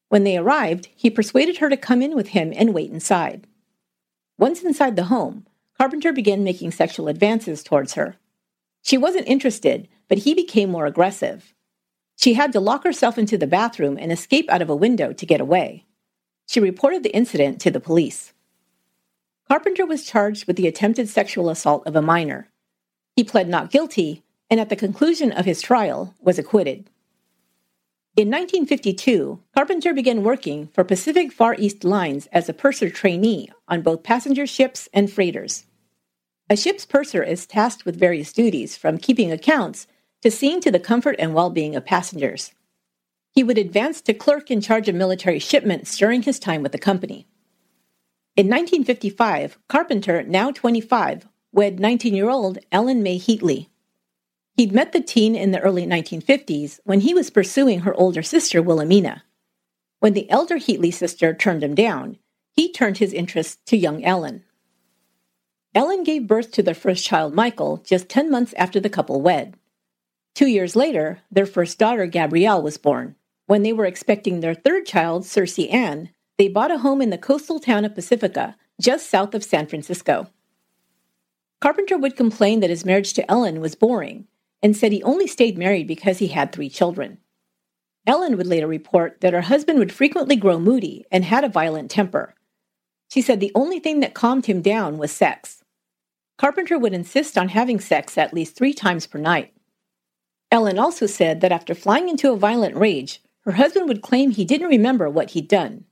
When 0.09 0.25
they 0.25 0.37
arrived, 0.37 0.89
he 0.95 1.11
persuaded 1.11 1.59
her 1.59 1.71
to 1.71 1.77
come 1.77 2.03
in 2.03 2.15
with 2.15 2.29
him 2.29 2.53
and 2.57 2.75
wait 2.75 2.91
inside. 2.91 3.47
Once 4.37 4.63
inside 4.63 4.97
the 4.97 5.05
home, 5.05 5.47
Carpenter 5.79 6.13
began 6.13 6.45
making 6.45 6.73
sexual 6.73 7.09
advances 7.09 7.63
towards 7.63 7.95
her. 7.95 8.17
She 8.83 8.99
wasn't 8.99 9.29
interested, 9.29 9.89
but 10.13 10.19
he 10.19 10.35
became 10.35 10.71
more 10.71 10.85
aggressive. 10.85 11.55
She 12.17 12.35
had 12.35 12.53
to 12.53 12.61
lock 12.61 12.85
herself 12.85 13.17
into 13.17 13.39
the 13.39 13.47
bathroom 13.47 13.97
and 13.99 14.13
escape 14.13 14.51
out 14.51 14.61
of 14.61 14.69
a 14.69 14.77
window 14.77 15.15
to 15.15 15.25
get 15.25 15.41
away. 15.41 15.87
She 16.47 16.61
reported 16.61 17.03
the 17.03 17.17
incident 17.17 17.63
to 17.63 17.71
the 17.71 17.81
police. 17.81 18.35
Carpenter 19.49 19.87
was 19.87 20.05
charged 20.05 20.47
with 20.47 20.57
the 20.57 20.67
attempted 20.67 21.09
sexual 21.09 21.49
assault 21.49 21.87
of 21.87 21.97
a 21.97 22.03
minor. 22.03 22.51
He 23.17 23.25
pled 23.25 23.49
not 23.49 23.71
guilty 23.71 24.23
and 24.51 24.61
at 24.61 24.69
the 24.69 24.77
conclusion 24.77 25.33
of 25.33 25.47
his 25.47 25.63
trial 25.63 26.15
was 26.21 26.39
acquitted. 26.39 26.91
In 28.15 28.29
1952, 28.29 29.41
Carpenter 29.55 29.95
began 29.95 30.23
working 30.23 30.67
for 30.75 30.85
Pacific 30.85 31.33
Far 31.33 31.55
East 31.55 31.85
Lines 31.85 32.29
as 32.33 32.51
a 32.51 32.53
purser 32.53 32.91
trainee 32.91 33.49
on 33.67 33.81
both 33.81 34.03
passenger 34.03 34.47
ships 34.47 34.91
and 34.93 35.11
freighters. 35.11 35.65
A 36.51 36.57
ship's 36.57 36.85
purser 36.85 37.23
is 37.23 37.47
tasked 37.47 37.87
with 37.87 37.99
various 37.99 38.31
duties, 38.31 38.77
from 38.77 38.99
keeping 38.99 39.33
accounts 39.33 39.87
to 40.23 40.31
seeing 40.31 40.61
to 40.61 40.71
the 40.71 40.81
comfort 40.81 41.17
and 41.19 41.35
well 41.35 41.51
being 41.51 41.77
of 41.77 41.85
passengers. 41.85 42.53
He 43.33 43.43
would 43.43 43.59
advance 43.59 44.01
to 44.03 44.15
clerk 44.15 44.51
in 44.51 44.61
charge 44.61 44.89
of 44.89 44.95
military 44.95 45.39
shipments 45.39 45.97
during 45.97 46.23
his 46.23 46.39
time 46.39 46.63
with 46.63 46.73
the 46.73 46.79
company. 46.79 47.27
In 48.37 48.47
1955, 48.47 49.59
Carpenter, 49.69 50.23
now 50.23 50.51
25, 50.51 51.29
wed 51.53 51.81
19 51.81 52.15
year 52.15 52.31
old 52.31 52.59
Ellen 52.71 53.03
May 53.03 53.19
Heatley. 53.19 53.69
He'd 54.57 54.73
met 54.73 54.93
the 54.93 55.01
teen 55.01 55.35
in 55.35 55.51
the 55.51 55.61
early 55.61 55.87
1950s 55.87 56.81
when 56.85 57.01
he 57.01 57.15
was 57.15 57.31
pursuing 57.31 57.81
her 57.81 57.95
older 57.95 58.23
sister, 58.23 58.63
Wilhelmina. 58.63 59.25
When 60.01 60.13
the 60.13 60.29
elder 60.31 60.57
Heatley 60.57 60.93
sister 60.93 61.33
turned 61.33 61.63
him 61.63 61.75
down, 61.75 62.19
he 62.53 62.71
turned 62.71 62.99
his 62.99 63.13
interest 63.13 63.65
to 63.67 63.77
young 63.77 64.05
Ellen. 64.05 64.45
Ellen 65.75 66.05
gave 66.05 66.27
birth 66.27 66.53
to 66.53 66.63
their 66.63 66.75
first 66.75 67.05
child, 67.05 67.35
Michael, 67.35 67.79
just 67.79 68.11
10 68.11 68.31
months 68.31 68.53
after 68.59 68.79
the 68.79 68.91
couple 68.91 69.23
wed. 69.23 69.57
Two 70.35 70.47
years 70.47 70.75
later, 70.75 71.21
their 71.31 71.47
first 71.47 71.79
daughter, 71.79 72.07
Gabrielle, 72.07 72.63
was 72.63 72.79
born. 72.79 73.17
When 73.47 73.63
they 73.63 73.73
were 73.73 73.85
expecting 73.85 74.41
their 74.41 74.55
third 74.55 74.87
child, 74.87 75.27
Circe 75.27 75.59
Ann, 75.59 76.11
they 76.39 76.49
bought 76.49 76.71
a 76.71 76.79
home 76.79 77.03
in 77.03 77.11
the 77.11 77.19
coastal 77.19 77.61
town 77.61 77.85
of 77.85 77.95
Pacifica, 77.95 78.57
just 78.81 79.11
south 79.11 79.35
of 79.35 79.45
San 79.45 79.67
Francisco. 79.67 80.29
Carpenter 81.61 81.99
would 81.99 82.17
complain 82.17 82.61
that 82.61 82.71
his 82.71 82.85
marriage 82.85 83.13
to 83.13 83.31
Ellen 83.31 83.61
was 83.61 83.75
boring 83.75 84.27
and 84.63 84.77
said 84.77 84.93
he 84.93 85.03
only 85.03 85.27
stayed 85.27 85.59
married 85.59 85.87
because 85.87 86.19
he 86.19 86.29
had 86.29 86.51
three 86.51 86.71
children. 86.71 87.19
Ellen 88.07 88.37
would 88.37 88.47
later 88.47 88.67
report 88.67 89.21
that 89.21 89.33
her 89.33 89.43
husband 89.43 89.79
would 89.79 89.93
frequently 89.93 90.35
grow 90.35 90.59
moody 90.59 91.05
and 91.13 91.25
had 91.25 91.45
a 91.45 91.49
violent 91.49 91.91
temper. 91.91 92.35
She 93.09 93.21
said 93.23 93.39
the 93.39 93.53
only 93.55 93.79
thing 93.79 94.01
that 94.01 94.15
calmed 94.15 94.47
him 94.47 94.63
down 94.63 94.99
was 94.99 95.13
sex. 95.13 95.63
Carpenter 96.39 96.79
would 96.79 96.95
insist 96.95 97.39
on 97.39 97.51
having 97.51 97.79
sex 97.79 98.19
at 98.19 98.35
least 98.35 98.57
three 98.57 98.73
times 98.73 99.07
per 99.07 99.19
night. 99.19 99.53
Ellen 100.53 100.79
also 100.79 101.07
said 101.07 101.41
that 101.41 101.51
after 101.51 101.75
flying 101.75 102.11
into 102.11 102.31
a 102.31 102.37
violent 102.37 102.77
rage, 102.77 103.23
her 103.47 103.53
husband 103.53 103.89
would 103.89 104.03
claim 104.03 104.31
he 104.31 104.45
didn't 104.45 104.69
remember 104.69 105.09
what 105.09 105.31
he'd 105.31 105.49
done, 105.49 105.85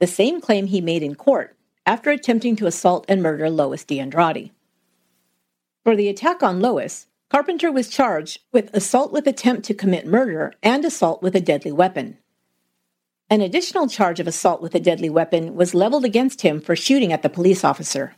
the 0.00 0.06
same 0.06 0.40
claim 0.40 0.66
he 0.66 0.80
made 0.80 1.02
in 1.02 1.14
court 1.14 1.54
after 1.84 2.10
attempting 2.10 2.56
to 2.56 2.66
assault 2.66 3.04
and 3.08 3.22
murder 3.22 3.50
Lois 3.50 3.84
DeAndrade. 3.84 4.50
For 5.84 5.94
the 5.94 6.08
attack 6.08 6.42
on 6.42 6.60
Lois, 6.60 7.06
Carpenter 7.28 7.70
was 7.70 7.90
charged 7.90 8.40
with 8.52 8.74
assault 8.74 9.12
with 9.12 9.26
attempt 9.26 9.64
to 9.66 9.74
commit 9.74 10.06
murder 10.06 10.54
and 10.62 10.82
assault 10.86 11.22
with 11.22 11.36
a 11.36 11.40
deadly 11.40 11.70
weapon. 11.70 12.16
An 13.28 13.42
additional 13.42 13.86
charge 13.86 14.18
of 14.18 14.26
assault 14.26 14.62
with 14.62 14.74
a 14.74 14.80
deadly 14.80 15.10
weapon 15.10 15.54
was 15.54 15.74
leveled 15.74 16.06
against 16.06 16.40
him 16.40 16.62
for 16.62 16.74
shooting 16.74 17.12
at 17.12 17.22
the 17.22 17.28
police 17.28 17.64
officer. 17.64 18.14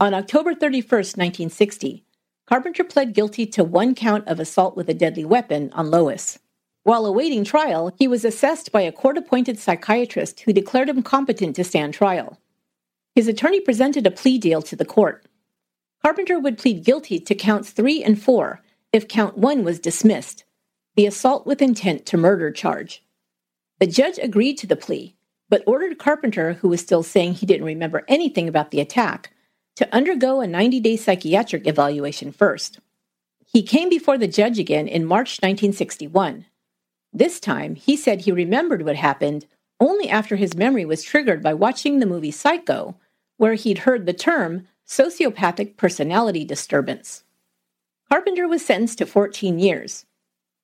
On 0.00 0.14
October 0.14 0.52
31, 0.54 0.82
1960, 0.90 2.04
Carpenter 2.48 2.82
pled 2.82 3.12
guilty 3.12 3.44
to 3.44 3.62
one 3.62 3.94
count 3.94 4.26
of 4.26 4.40
assault 4.40 4.74
with 4.74 4.88
a 4.88 4.94
deadly 4.94 5.24
weapon 5.24 5.70
on 5.74 5.90
Lois. 5.90 6.38
While 6.82 7.04
awaiting 7.04 7.44
trial, 7.44 7.92
he 7.98 8.08
was 8.08 8.24
assessed 8.24 8.72
by 8.72 8.80
a 8.80 8.90
court 8.90 9.18
appointed 9.18 9.58
psychiatrist 9.58 10.40
who 10.40 10.54
declared 10.54 10.88
him 10.88 11.02
competent 11.02 11.56
to 11.56 11.64
stand 11.64 11.92
trial. 11.92 12.40
His 13.14 13.28
attorney 13.28 13.60
presented 13.60 14.06
a 14.06 14.10
plea 14.10 14.38
deal 14.38 14.62
to 14.62 14.76
the 14.76 14.86
court. 14.86 15.26
Carpenter 16.02 16.38
would 16.38 16.56
plead 16.56 16.86
guilty 16.86 17.20
to 17.20 17.34
counts 17.34 17.68
three 17.68 18.02
and 18.02 18.18
four 18.18 18.62
if 18.94 19.08
count 19.08 19.36
one 19.36 19.62
was 19.62 19.78
dismissed, 19.78 20.44
the 20.96 21.04
assault 21.04 21.46
with 21.46 21.60
intent 21.60 22.06
to 22.06 22.16
murder 22.16 22.50
charge. 22.50 23.04
The 23.78 23.86
judge 23.86 24.18
agreed 24.18 24.56
to 24.58 24.66
the 24.66 24.74
plea, 24.74 25.14
but 25.50 25.64
ordered 25.66 25.98
Carpenter, 25.98 26.54
who 26.54 26.70
was 26.70 26.80
still 26.80 27.02
saying 27.02 27.34
he 27.34 27.44
didn't 27.44 27.66
remember 27.66 28.06
anything 28.08 28.48
about 28.48 28.70
the 28.70 28.80
attack, 28.80 29.34
to 29.78 29.94
undergo 29.94 30.40
a 30.40 30.46
90 30.48 30.80
day 30.80 30.96
psychiatric 30.96 31.64
evaluation 31.64 32.32
first. 32.32 32.80
He 33.46 33.62
came 33.62 33.88
before 33.88 34.18
the 34.18 34.26
judge 34.26 34.58
again 34.58 34.88
in 34.88 35.04
March 35.04 35.38
1961. 35.38 36.46
This 37.12 37.38
time, 37.38 37.76
he 37.76 37.96
said 37.96 38.22
he 38.22 38.32
remembered 38.32 38.82
what 38.82 38.96
happened 38.96 39.46
only 39.78 40.08
after 40.08 40.34
his 40.34 40.56
memory 40.56 40.84
was 40.84 41.04
triggered 41.04 41.44
by 41.44 41.54
watching 41.54 42.00
the 42.00 42.06
movie 42.06 42.32
Psycho, 42.32 42.96
where 43.36 43.54
he'd 43.54 43.78
heard 43.78 44.04
the 44.04 44.12
term 44.12 44.66
sociopathic 44.84 45.76
personality 45.76 46.44
disturbance. 46.44 47.22
Carpenter 48.10 48.48
was 48.48 48.66
sentenced 48.66 48.98
to 48.98 49.06
14 49.06 49.60
years. 49.60 50.04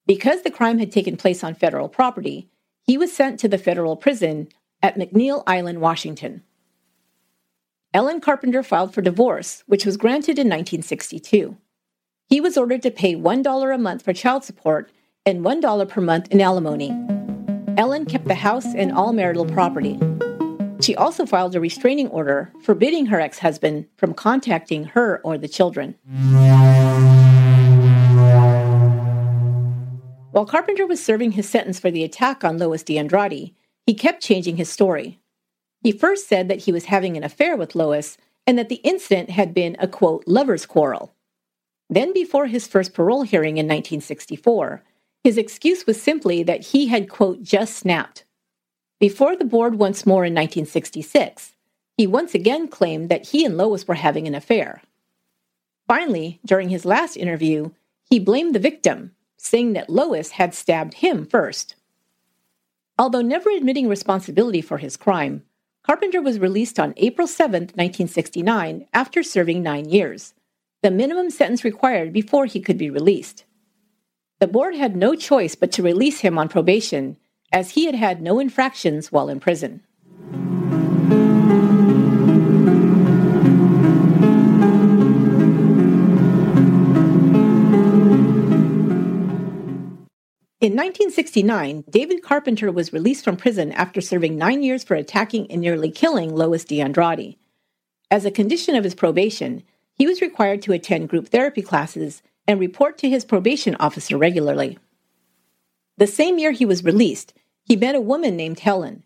Because 0.09 0.43
the 0.43 0.51
crime 0.51 0.81
had 0.81 0.91
taken 0.91 1.17
place 1.17 1.45
on 1.45 1.55
federal 1.55 1.89
property, 1.89 2.49
he 2.83 2.99
was 2.99 3.13
sent 3.13 3.39
to 3.39 3.49
the 3.49 3.59
federal 3.59 3.95
prison 3.95 4.49
at 4.83 4.99
McNeil 4.99 5.45
Island, 5.47 5.81
Washington. 5.81 6.43
Ellen 7.95 8.21
Carpenter 8.21 8.65
filed 8.65 8.93
for 8.93 9.03
divorce, 9.03 9.63
which 9.69 9.87
was 9.87 9.97
granted 9.97 10.37
in 10.37 10.49
1962. 10.49 11.57
He 12.29 12.41
was 12.41 12.59
ordered 12.59 12.83
to 12.83 12.91
pay 12.91 13.15
$1 13.15 13.75
a 13.75 13.79
month 13.79 14.03
for 14.03 14.13
child 14.13 14.43
support 14.43 14.91
and 15.25 15.45
$1 15.45 15.89
per 15.89 16.01
month 16.01 16.27
in 16.33 16.41
alimony. 16.41 16.91
Ellen 17.77 18.05
kept 18.05 18.27
the 18.27 18.35
house 18.35 18.67
and 18.75 18.91
all 18.91 19.13
marital 19.13 19.47
property. 19.47 19.97
She 20.81 20.97
also 20.97 21.25
filed 21.25 21.55
a 21.55 21.61
restraining 21.61 22.09
order 22.09 22.53
forbidding 22.65 23.07
her 23.07 23.21
ex 23.21 23.39
husband 23.39 23.87
from 23.97 24.13
contacting 24.13 24.87
her 24.87 25.21
or 25.23 25.39
the 25.39 25.47
children. 25.47 25.95
While 30.33 30.47
Carpenter 30.47 30.85
was 30.85 31.01
serving 31.01 31.31
his 31.33 31.49
sentence 31.49 31.79
for 31.79 31.93
the 31.93 32.03
attack 32.03 32.43
on 32.43 32.59
Lois 32.59 32.83
DeAndrade, 32.83 33.55
he 33.87 33.95
kept 33.95 34.21
changing 34.21 34.57
his 34.57 34.69
story. 34.69 35.21
He 35.85 35.93
first 35.93 36.27
said 36.27 36.49
that 36.49 36.61
he 36.61 36.73
was 36.73 36.87
having 36.87 37.15
an 37.17 37.23
affair 37.23 37.57
with 37.57 37.75
Lois 37.75 38.17
and 38.47 38.59
that 38.59 38.71
the 38.71 38.77
incident 38.77 39.29
had 39.29 39.53
been 39.53 39.77
a 39.79 39.87
quote, 39.87 40.25
lover's 40.27 40.65
quarrel. 40.65 41.15
Then, 41.91 42.15
before 42.15 42.47
his 42.47 42.67
first 42.67 42.95
parole 42.95 43.23
hearing 43.23 43.59
in 43.59 43.67
1964, 43.67 44.83
his 45.23 45.37
excuse 45.37 45.87
was 45.87 46.01
simply 46.01 46.43
that 46.43 46.69
he 46.69 46.87
had, 46.87 47.11
quote, 47.11 47.43
just 47.43 47.77
snapped. 47.77 48.25
Before 48.99 49.37
the 49.37 49.45
board 49.45 49.75
once 49.75 50.07
more 50.07 50.25
in 50.25 50.33
1966, 50.33 51.55
he 51.99 52.07
once 52.07 52.35
again 52.35 52.67
claimed 52.67 53.11
that 53.11 53.29
he 53.29 53.45
and 53.45 53.59
Lois 53.59 53.87
were 53.87 53.95
having 53.95 54.27
an 54.27 54.35
affair. 54.35 54.81
Finally, 55.87 56.41
during 56.47 56.71
his 56.71 56.87
last 56.87 57.15
interview, 57.15 57.71
he 58.09 58.19
blamed 58.19 58.55
the 58.55 58.59
victim, 58.59 59.13
saying 59.37 59.75
that 59.75 59.91
Lois 59.91 60.31
had 60.33 60.55
stabbed 60.55 60.95
him 60.95 61.27
first. 61.27 61.77
Although 62.99 63.21
never 63.21 63.51
admitting 63.51 63.87
responsibility 63.87 64.63
for 64.63 64.79
his 64.79 64.97
crime, 64.97 65.43
Carpenter 65.85 66.23
was 66.23 66.39
released 66.39 66.81
on 66.81 66.95
April 66.97 67.27
7, 67.27 67.65
1969, 67.65 68.87
after 68.95 69.23
serving 69.23 69.63
nine 69.63 69.87
years, 69.91 70.33
the 70.83 70.91
minimum 70.91 71.29
sentence 71.29 71.63
required 71.63 72.11
before 72.11 72.47
he 72.47 72.59
could 72.59 72.79
be 72.79 72.89
released. 72.89 73.45
The 74.41 74.47
board 74.47 74.75
had 74.75 74.97
no 74.97 75.15
choice 75.15 75.55
but 75.55 75.71
to 75.73 75.83
release 75.83 76.21
him 76.21 76.39
on 76.39 76.49
probation, 76.49 77.19
as 77.53 77.73
he 77.73 77.85
had 77.85 77.95
had 77.95 78.23
no 78.23 78.39
infractions 78.39 79.13
while 79.13 79.29
in 79.29 79.41
prison. 79.41 79.83
In 90.61 90.73
1969, 90.73 91.85
David 91.91 92.23
Carpenter 92.23 92.71
was 92.71 92.93
released 92.93 93.25
from 93.25 93.37
prison 93.37 93.73
after 93.73 94.01
serving 94.01 94.37
nine 94.37 94.63
years 94.63 94.85
for 94.85 94.95
attacking 94.95 95.51
and 95.51 95.61
nearly 95.61 95.91
killing 95.91 96.35
Lois 96.35 96.65
DeAndrade. 96.65 97.37
As 98.11 98.25
a 98.25 98.31
condition 98.31 98.77
of 98.77 98.85
his 98.85 98.95
probation, 98.95 99.65
he 99.93 100.07
was 100.07 100.23
required 100.23 100.63
to 100.63 100.73
attend 100.73 101.09
group 101.09 101.29
therapy 101.29 101.61
classes 101.61 102.23
and 102.47 102.61
report 102.61 102.99
to 102.99 103.11
his 103.11 103.25
probation 103.25 103.75
officer 103.81 104.17
regularly. 104.17 104.79
The 105.99 106.07
same 106.07 106.39
year 106.39 106.53
he 106.53 106.65
was 106.65 106.85
released, 106.85 107.35
he 107.65 107.77
met 107.77 107.95
a 107.95 108.01
woman 108.01 108.37
named 108.37 108.61
Helen. 108.61 109.03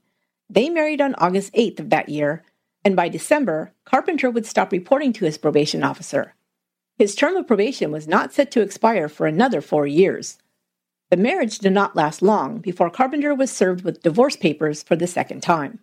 They 0.50 0.68
married 0.68 1.00
on 1.00 1.14
August 1.14 1.52
8th 1.54 1.80
of 1.80 1.90
that 1.90 2.08
year, 2.08 2.44
and 2.84 2.94
by 2.94 3.08
December, 3.08 3.72
Carpenter 3.84 4.30
would 4.30 4.46
stop 4.46 4.70
reporting 4.70 5.12
to 5.14 5.24
his 5.24 5.38
probation 5.38 5.82
officer. 5.82 6.34
His 6.96 7.14
term 7.14 7.36
of 7.36 7.46
probation 7.46 7.90
was 7.90 8.06
not 8.06 8.32
set 8.32 8.50
to 8.52 8.60
expire 8.60 9.08
for 9.08 9.26
another 9.26 9.60
four 9.60 9.86
years. 9.86 10.38
The 11.10 11.16
marriage 11.16 11.58
did 11.58 11.72
not 11.72 11.96
last 11.96 12.20
long 12.20 12.58
before 12.58 12.90
Carpenter 12.90 13.34
was 13.34 13.50
served 13.50 13.82
with 13.82 14.02
divorce 14.02 14.36
papers 14.36 14.82
for 14.82 14.94
the 14.94 15.06
second 15.06 15.42
time. 15.42 15.78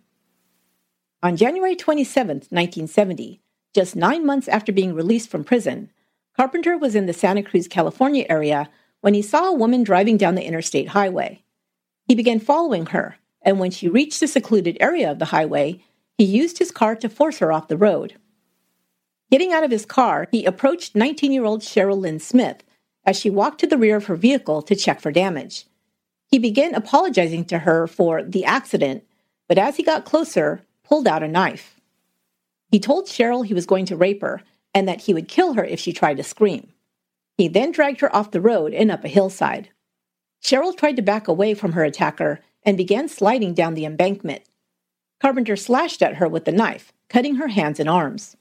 On 1.22 1.36
January 1.36 1.74
27, 1.74 2.36
1970, 2.36 3.40
just 3.74 3.96
nine 3.96 4.24
months 4.24 4.46
after 4.46 4.72
being 4.72 4.94
released 4.94 5.28
from 5.28 5.42
prison, 5.42 5.90
Carpenter 6.36 6.78
was 6.78 6.94
in 6.94 7.06
the 7.06 7.12
Santa 7.12 7.42
Cruz, 7.42 7.66
California 7.66 8.24
area 8.28 8.68
when 9.00 9.14
he 9.14 9.22
saw 9.22 9.46
a 9.46 9.54
woman 9.54 9.82
driving 9.82 10.16
down 10.16 10.36
the 10.36 10.46
interstate 10.46 10.88
highway. 10.88 11.42
He 12.06 12.14
began 12.14 12.38
following 12.38 12.86
her, 12.86 13.16
and 13.42 13.58
when 13.58 13.72
she 13.72 13.88
reached 13.88 14.20
the 14.20 14.28
secluded 14.28 14.76
area 14.80 15.10
of 15.10 15.18
the 15.18 15.26
highway, 15.26 15.82
he 16.16 16.24
used 16.24 16.58
his 16.58 16.70
car 16.70 16.94
to 16.96 17.08
force 17.08 17.38
her 17.38 17.50
off 17.50 17.68
the 17.68 17.76
road. 17.76 18.14
Getting 19.30 19.52
out 19.52 19.64
of 19.64 19.72
his 19.72 19.84
car, 19.84 20.28
he 20.30 20.44
approached 20.44 20.94
19 20.94 21.32
year 21.32 21.44
old 21.44 21.62
Cheryl 21.62 21.98
Lynn 21.98 22.20
Smith 22.20 22.62
as 23.06 23.16
she 23.16 23.30
walked 23.30 23.60
to 23.60 23.66
the 23.66 23.78
rear 23.78 23.96
of 23.96 24.06
her 24.06 24.16
vehicle 24.16 24.60
to 24.62 24.74
check 24.74 25.00
for 25.00 25.12
damage. 25.12 25.66
He 26.26 26.38
began 26.38 26.74
apologizing 26.74 27.44
to 27.46 27.60
her 27.60 27.86
for 27.86 28.22
the 28.22 28.44
accident, 28.44 29.04
but 29.48 29.58
as 29.58 29.76
he 29.76 29.82
got 29.82 30.04
closer, 30.04 30.62
pulled 30.82 31.06
out 31.06 31.22
a 31.22 31.28
knife. 31.28 31.80
He 32.70 32.80
told 32.80 33.06
Cheryl 33.06 33.46
he 33.46 33.54
was 33.54 33.64
going 33.64 33.86
to 33.86 33.96
rape 33.96 34.20
her 34.22 34.42
and 34.74 34.88
that 34.88 35.02
he 35.02 35.14
would 35.14 35.28
kill 35.28 35.54
her 35.54 35.64
if 35.64 35.78
she 35.78 35.92
tried 35.92 36.16
to 36.16 36.24
scream. 36.24 36.68
He 37.38 37.48
then 37.48 37.70
dragged 37.70 38.00
her 38.00 38.14
off 38.14 38.32
the 38.32 38.40
road 38.40 38.74
and 38.74 38.90
up 38.90 39.04
a 39.04 39.08
hillside. 39.08 39.68
Cheryl 40.42 40.76
tried 40.76 40.96
to 40.96 41.02
back 41.02 41.28
away 41.28 41.54
from 41.54 41.72
her 41.72 41.84
attacker 41.84 42.40
and 42.64 42.76
began 42.76 43.08
sliding 43.08 43.54
down 43.54 43.74
the 43.74 43.84
embankment. 43.84 44.42
Carpenter 45.20 45.56
slashed 45.56 46.02
at 46.02 46.16
her 46.16 46.28
with 46.28 46.44
the 46.44 46.52
knife, 46.52 46.92
cutting 47.08 47.36
her 47.36 47.48
hands 47.48 47.80
and 47.80 47.88
arms. 47.88 48.36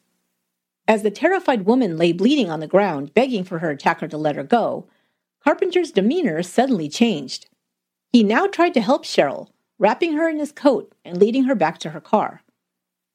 As 0.88 1.02
the 1.02 1.12
terrified 1.12 1.66
woman 1.66 1.98
lay 1.98 2.12
bleeding 2.12 2.50
on 2.50 2.60
the 2.60 2.68
ground, 2.68 3.14
begging 3.14 3.44
for 3.44 3.60
her 3.60 3.72
attacker 3.72 4.08
to 4.08 4.18
let 4.18 4.36
her 4.36 4.44
go, 4.44 4.88
Carpenter's 5.44 5.92
demeanor 5.92 6.44
suddenly 6.44 6.90
changed. 6.90 7.48
He 8.12 8.24
now 8.24 8.48
tried 8.48 8.74
to 8.76 8.82
help 8.82 9.04
Cheryl, 9.04 9.50
wrapping 9.80 10.14
her 10.14 10.30
in 10.30 10.40
his 10.40 10.52
coat 10.52 10.94
and 11.04 11.18
leading 11.18 11.46
her 11.46 11.56
back 11.56 11.80
to 11.80 11.90
her 11.90 12.02
car. 12.02 12.42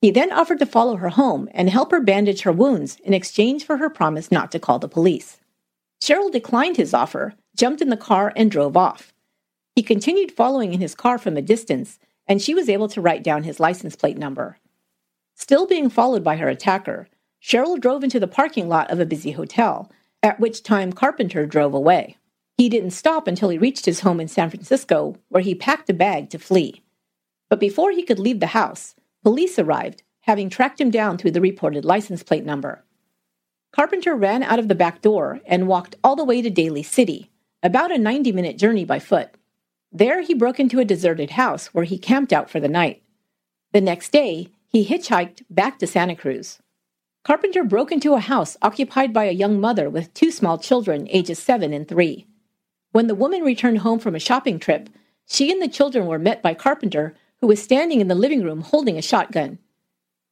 He 0.01 0.11
then 0.11 0.33
offered 0.33 0.59
to 0.61 0.67
follow 0.67 0.97
her 0.97 1.11
home 1.11 1.49
and 1.53 1.69
help 1.69 1.91
her 1.91 2.01
bandage 2.01 2.43
her 2.43 2.53
wounds 2.53 2.99
in 3.05 3.15
exchange 3.15 3.65
for 3.65 3.77
her 3.77 3.91
promise 3.91 4.33
not 4.33 4.51
to 4.53 4.59
call 4.59 4.79
the 4.79 4.89
police. 4.89 5.39
Cheryl 6.03 6.33
declined 6.33 6.77
his 6.77 6.95
offer, 6.95 7.35
jumped 7.55 7.83
in 7.83 7.91
the 7.91 7.97
car, 7.97 8.33
and 8.35 8.51
drove 8.51 8.77
off. 8.77 9.13
He 9.77 9.83
continued 9.83 10.33
following 10.33 10.73
in 10.73 10.81
his 10.81 10.95
car 10.95 11.19
from 11.19 11.37
a 11.37 11.43
distance, 11.43 11.99
and 12.27 12.41
she 12.41 12.55
was 12.55 12.69
able 12.69 12.89
to 12.89 13.01
write 13.01 13.23
down 13.23 13.43
his 13.43 13.61
license 13.61 13.95
plate 13.95 14.17
number. 14.17 14.59
Still 15.35 15.67
being 15.67 15.91
followed 15.91 16.25
by 16.25 16.37
her 16.37 16.49
attacker, 16.49 17.09
Cheryl 17.43 17.81
drove 17.81 18.05
into 18.05 18.21
the 18.21 18.27
parking 18.27 18.69
lot 18.69 18.91
of 18.91 19.01
a 19.01 19.07
busy 19.07 19.33
hotel, 19.33 19.91
at 20.23 20.39
which 20.39 20.63
time 20.63 20.93
Carpenter 20.93 21.47
drove 21.47 21.75
away. 21.75 22.17
He 22.57 22.69
didn't 22.69 22.91
stop 22.91 23.27
until 23.27 23.49
he 23.49 23.57
reached 23.57 23.87
his 23.87 24.01
home 24.01 24.21
in 24.21 24.29
San 24.29 24.51
Francisco, 24.51 25.17
where 25.29 25.43
he 25.43 25.55
packed 25.55 25.89
a 25.89 25.95
bag 25.95 26.29
to 26.31 26.39
flee. 26.39 26.83
But 27.49 27.61
before 27.61 27.91
he 27.91 28.03
could 28.03 28.19
leave 28.19 28.41
the 28.41 28.49
house, 28.49 28.95
police 29.23 29.59
arrived, 29.59 30.03
having 30.23 30.51
tracked 30.51 30.81
him 30.81 30.91
down 30.91 31.17
through 31.17 31.31
the 31.31 31.41
reported 31.41 31.85
license 31.85 32.23
plate 32.23 32.45
number. 32.45 32.85
Carpenter 33.73 34.15
ran 34.15 34.43
out 34.43 34.59
of 34.59 34.69
the 34.69 34.75
back 34.75 35.01
door 35.01 35.41
and 35.47 35.67
walked 35.67 35.97
all 36.05 36.17
the 36.17 36.25
way 36.25 36.43
to 36.43 36.51
Daly 36.51 36.83
City, 36.83 37.31
about 37.63 37.91
a 37.91 37.99
90 37.99 38.33
minute 38.33 38.59
journey 38.59 38.85
by 38.85 38.99
foot. 38.99 39.31
There, 39.93 40.21
he 40.21 40.35
broke 40.35 40.61
into 40.61 40.79
a 40.79 40.85
deserted 40.85 41.31
house 41.31 41.69
where 41.69 41.85
he 41.85 41.99
camped 41.99 42.33
out 42.33 42.51
for 42.51 42.61
the 42.61 42.69
night. 42.69 43.03
The 43.73 43.81
next 43.81 44.13
day, 44.13 44.49
he 44.69 44.87
hitchhiked 44.87 45.43
back 45.49 45.79
to 45.79 45.87
Santa 45.87 46.15
Cruz. 46.15 46.59
Carpenter 47.23 47.65
broke 47.65 47.93
into 47.93 48.15
a 48.15 48.21
house 48.21 48.57
occupied 48.63 49.13
by 49.13 49.25
a 49.25 49.33
young 49.33 49.61
mother 49.61 49.91
with 49.91 50.13
two 50.15 50.31
small 50.31 50.57
children, 50.57 51.07
ages 51.11 51.39
seven 51.39 51.73
and 51.73 51.87
three. 51.87 52.27
When 52.93 53.09
the 53.09 53.15
woman 53.15 53.43
returned 53.43 53.79
home 53.79 53.99
from 53.99 54.15
a 54.15 54.21
shopping 54.21 54.59
trip, 54.59 54.89
she 55.27 55.53
and 55.53 55.61
the 55.61 55.69
children 55.69 56.07
were 56.07 56.19
met 56.19 56.43
by 56.43 56.55
Carpenter, 56.55 57.15
who 57.41 57.47
was 57.47 57.63
standing 57.63 58.01
in 58.01 58.09
the 58.09 58.15
living 58.15 58.43
room 58.43 58.63
holding 58.63 58.97
a 58.97 59.03
shotgun. 59.03 59.59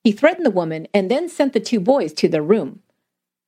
He 0.03 0.13
threatened 0.13 0.47
the 0.47 0.51
woman 0.51 0.89
and 0.95 1.11
then 1.11 1.29
sent 1.29 1.53
the 1.53 1.61
two 1.61 1.79
boys 1.79 2.13
to 2.15 2.29
their 2.29 2.43
room. 2.43 2.81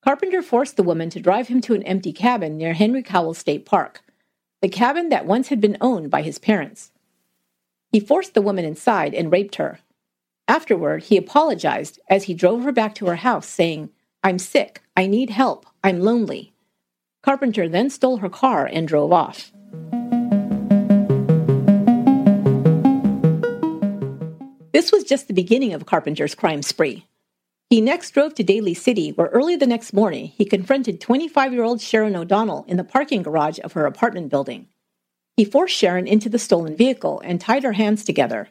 Carpenter 0.03 0.43
forced 0.43 0.77
the 0.77 0.83
woman 0.83 1.11
to 1.11 1.21
drive 1.21 1.49
him 1.49 1.61
to 1.63 1.75
an 1.75 1.83
empty 1.85 2.13
cabin 2.13 2.57
near 2.57 2.75
Henry 2.75 3.03
Cowell 3.03 3.35
State 3.35 3.65
Park, 3.65 4.03
the 4.61 4.69
cabin 4.69 5.09
that 5.09 5.27
once 5.27 5.49
had 5.49 5.61
been 5.61 5.79
owned 5.81 6.11
by 6.11 6.23
his 6.23 6.39
parents. 6.39 6.93
He 7.91 8.01
forced 8.01 8.35
the 8.35 8.43
woman 8.43 8.65
inside 8.65 9.15
and 9.15 9.33
raped 9.33 9.57
her. 9.57 9.81
Afterward, 10.51 11.05
he 11.05 11.17
apologized 11.17 12.01
as 12.09 12.25
he 12.25 12.35
drove 12.35 12.65
her 12.65 12.73
back 12.73 12.97
to 12.97 13.07
her 13.07 13.15
house, 13.15 13.47
saying, 13.47 13.91
I'm 14.25 14.41
sick, 14.41 14.83
I 14.97 15.07
need 15.07 15.31
help, 15.31 15.65
I'm 15.85 16.01
lonely. 16.01 16.53
Carpenter 17.23 17.69
then 17.69 17.89
stole 17.89 18.17
her 18.17 18.29
car 18.29 18.67
and 18.67 18.89
drove 18.89 19.13
off. 19.13 19.53
This 24.73 24.91
was 24.91 25.05
just 25.05 25.29
the 25.29 25.35
beginning 25.35 25.73
of 25.73 25.87
Carpenter's 25.87 26.35
crime 26.35 26.63
spree. 26.63 27.07
He 27.69 27.81
next 27.81 28.11
drove 28.11 28.35
to 28.35 28.43
Daly 28.43 28.75
City, 28.75 29.13
where 29.13 29.29
early 29.29 29.55
the 29.55 29.69
next 29.69 29.93
morning 29.93 30.33
he 30.37 30.45
confronted 30.45 31.01
25 31.01 31.53
year 31.53 31.63
old 31.63 31.81
Sharon 31.81 32.17
O'Donnell 32.17 32.65
in 32.67 32.77
the 32.77 32.83
parking 32.83 33.23
garage 33.23 33.61
of 33.63 33.75
her 33.75 33.87
apartment 33.87 34.31
building. 34.31 34.67
He 35.37 35.45
forced 35.45 35.77
Sharon 35.77 36.09
into 36.09 36.29
the 36.29 36.41
stolen 36.41 36.75
vehicle 36.75 37.23
and 37.25 37.41
tied 37.41 37.63
her 37.63 37.75
hands 37.75 38.03
together. 38.03 38.49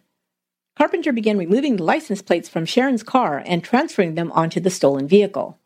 Carpenter 0.80 1.12
began 1.12 1.38
removing 1.38 1.76
the 1.76 1.84
license 1.84 2.22
plates 2.22 2.48
from 2.48 2.66
Sharon's 2.66 3.04
car 3.04 3.44
and 3.46 3.62
transferring 3.62 4.16
them 4.16 4.32
onto 4.32 4.62
the 4.62 4.70
stolen 4.70 5.10
vehicle. 5.10 5.60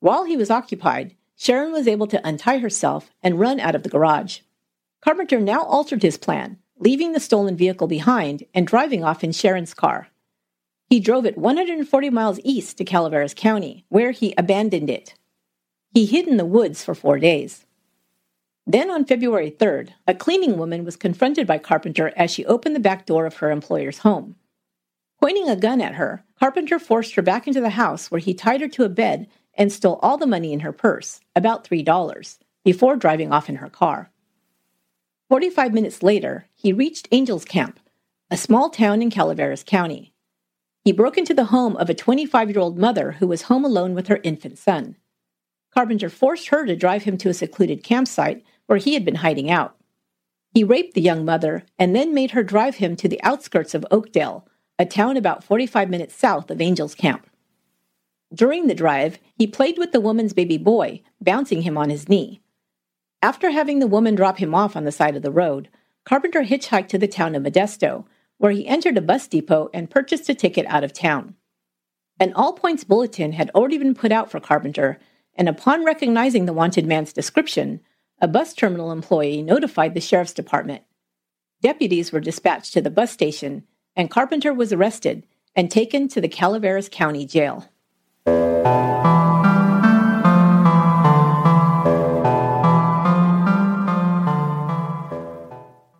While 0.00 0.24
he 0.24 0.36
was 0.36 0.50
occupied, 0.50 1.16
Sharon 1.38 1.72
was 1.72 1.88
able 1.88 2.06
to 2.08 2.20
untie 2.22 2.58
herself 2.58 3.10
and 3.22 3.40
run 3.40 3.58
out 3.60 3.74
of 3.74 3.82
the 3.82 3.88
garage. 3.88 4.40
Carpenter 5.00 5.40
now 5.40 5.62
altered 5.62 6.02
his 6.02 6.18
plan, 6.18 6.58
leaving 6.78 7.12
the 7.12 7.18
stolen 7.18 7.56
vehicle 7.56 7.86
behind 7.86 8.44
and 8.52 8.66
driving 8.66 9.02
off 9.02 9.24
in 9.24 9.32
Sharon's 9.32 9.72
car. 9.72 10.08
He 10.90 11.00
drove 11.00 11.24
it 11.24 11.38
140 11.38 12.10
miles 12.10 12.38
east 12.44 12.76
to 12.76 12.84
Calaveras 12.84 13.32
County, 13.32 13.86
where 13.88 14.10
he 14.10 14.34
abandoned 14.36 14.90
it. 14.90 15.14
He 15.94 16.04
hid 16.04 16.28
in 16.28 16.36
the 16.36 16.44
woods 16.44 16.84
for 16.84 16.94
four 16.94 17.18
days. 17.18 17.64
Then 18.66 18.90
on 18.90 19.06
February 19.06 19.50
3rd, 19.50 19.92
a 20.06 20.14
cleaning 20.14 20.58
woman 20.58 20.84
was 20.84 20.96
confronted 20.96 21.46
by 21.46 21.56
Carpenter 21.56 22.12
as 22.16 22.30
she 22.30 22.44
opened 22.44 22.76
the 22.76 22.80
back 22.80 23.06
door 23.06 23.24
of 23.24 23.36
her 23.36 23.50
employer's 23.50 24.00
home. 24.00 24.36
Pointing 25.22 25.48
a 25.48 25.54
gun 25.54 25.80
at 25.80 25.94
her, 25.94 26.24
Carpenter 26.40 26.80
forced 26.80 27.14
her 27.14 27.22
back 27.22 27.46
into 27.46 27.60
the 27.60 27.70
house 27.70 28.10
where 28.10 28.18
he 28.18 28.34
tied 28.34 28.60
her 28.60 28.66
to 28.66 28.82
a 28.82 28.88
bed 28.88 29.28
and 29.54 29.70
stole 29.70 30.00
all 30.02 30.18
the 30.18 30.26
money 30.26 30.52
in 30.52 30.58
her 30.60 30.72
purse, 30.72 31.20
about 31.36 31.62
$3, 31.62 32.38
before 32.64 32.96
driving 32.96 33.32
off 33.32 33.48
in 33.48 33.54
her 33.54 33.70
car. 33.70 34.10
45 35.28 35.72
minutes 35.72 36.02
later, 36.02 36.48
he 36.56 36.72
reached 36.72 37.06
Angels 37.12 37.44
Camp, 37.44 37.78
a 38.32 38.36
small 38.36 38.68
town 38.68 39.00
in 39.00 39.10
Calaveras 39.10 39.62
County. 39.62 40.12
He 40.84 40.90
broke 40.90 41.16
into 41.16 41.34
the 41.34 41.44
home 41.44 41.76
of 41.76 41.88
a 41.88 41.94
25 41.94 42.50
year 42.50 42.58
old 42.58 42.76
mother 42.76 43.12
who 43.12 43.28
was 43.28 43.42
home 43.42 43.64
alone 43.64 43.94
with 43.94 44.08
her 44.08 44.18
infant 44.24 44.58
son. 44.58 44.96
Carpenter 45.72 46.10
forced 46.10 46.48
her 46.48 46.66
to 46.66 46.74
drive 46.74 47.04
him 47.04 47.16
to 47.18 47.28
a 47.28 47.34
secluded 47.34 47.84
campsite 47.84 48.42
where 48.66 48.78
he 48.78 48.94
had 48.94 49.04
been 49.04 49.14
hiding 49.14 49.52
out. 49.52 49.76
He 50.52 50.64
raped 50.64 50.94
the 50.94 51.00
young 51.00 51.24
mother 51.24 51.64
and 51.78 51.94
then 51.94 52.12
made 52.12 52.32
her 52.32 52.42
drive 52.42 52.78
him 52.78 52.96
to 52.96 53.08
the 53.08 53.22
outskirts 53.22 53.72
of 53.72 53.86
Oakdale, 53.92 54.48
a 54.78 54.86
town 54.86 55.16
about 55.16 55.44
45 55.44 55.88
minutes 55.90 56.14
south 56.14 56.50
of 56.50 56.60
Angels 56.60 56.94
Camp. 56.94 57.28
During 58.34 58.66
the 58.66 58.74
drive, 58.74 59.18
he 59.36 59.46
played 59.46 59.78
with 59.78 59.92
the 59.92 60.00
woman's 60.00 60.32
baby 60.32 60.56
boy, 60.56 61.02
bouncing 61.20 61.62
him 61.62 61.76
on 61.76 61.90
his 61.90 62.08
knee. 62.08 62.40
After 63.20 63.50
having 63.50 63.78
the 63.78 63.86
woman 63.86 64.14
drop 64.14 64.38
him 64.38 64.54
off 64.54 64.74
on 64.74 64.84
the 64.84 64.92
side 64.92 65.16
of 65.16 65.22
the 65.22 65.30
road, 65.30 65.68
Carpenter 66.04 66.42
hitchhiked 66.42 66.88
to 66.88 66.98
the 66.98 67.06
town 67.06 67.34
of 67.34 67.42
Modesto, 67.42 68.04
where 68.38 68.50
he 68.50 68.66
entered 68.66 68.96
a 68.96 69.02
bus 69.02 69.28
depot 69.28 69.70
and 69.72 69.90
purchased 69.90 70.28
a 70.28 70.34
ticket 70.34 70.66
out 70.66 70.82
of 70.82 70.92
town. 70.92 71.36
An 72.18 72.32
all 72.32 72.54
points 72.54 72.84
bulletin 72.84 73.32
had 73.32 73.50
already 73.50 73.78
been 73.78 73.94
put 73.94 74.10
out 74.10 74.30
for 74.30 74.40
Carpenter, 74.40 74.98
and 75.34 75.48
upon 75.48 75.84
recognizing 75.84 76.46
the 76.46 76.52
wanted 76.52 76.86
man's 76.86 77.12
description, 77.12 77.80
a 78.20 78.28
bus 78.28 78.54
terminal 78.54 78.90
employee 78.90 79.42
notified 79.42 79.94
the 79.94 80.00
sheriff's 80.00 80.32
department. 80.32 80.82
Deputies 81.62 82.12
were 82.12 82.20
dispatched 82.20 82.72
to 82.72 82.80
the 82.80 82.90
bus 82.90 83.12
station, 83.12 83.64
and 83.96 84.10
Carpenter 84.10 84.52
was 84.52 84.72
arrested 84.72 85.24
and 85.54 85.70
taken 85.70 86.08
to 86.08 86.20
the 86.20 86.28
Calaveras 86.28 86.88
County 86.88 87.26
Jail. 87.26 87.68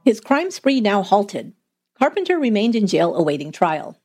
His 0.05 0.21
crime 0.21 0.51
spree 0.51 0.81
now 0.81 1.03
halted. 1.03 1.53
Carpenter 1.99 2.39
remained 2.39 2.75
in 2.75 2.87
jail 2.87 3.15
awaiting 3.15 3.53
trial. 3.53 4.01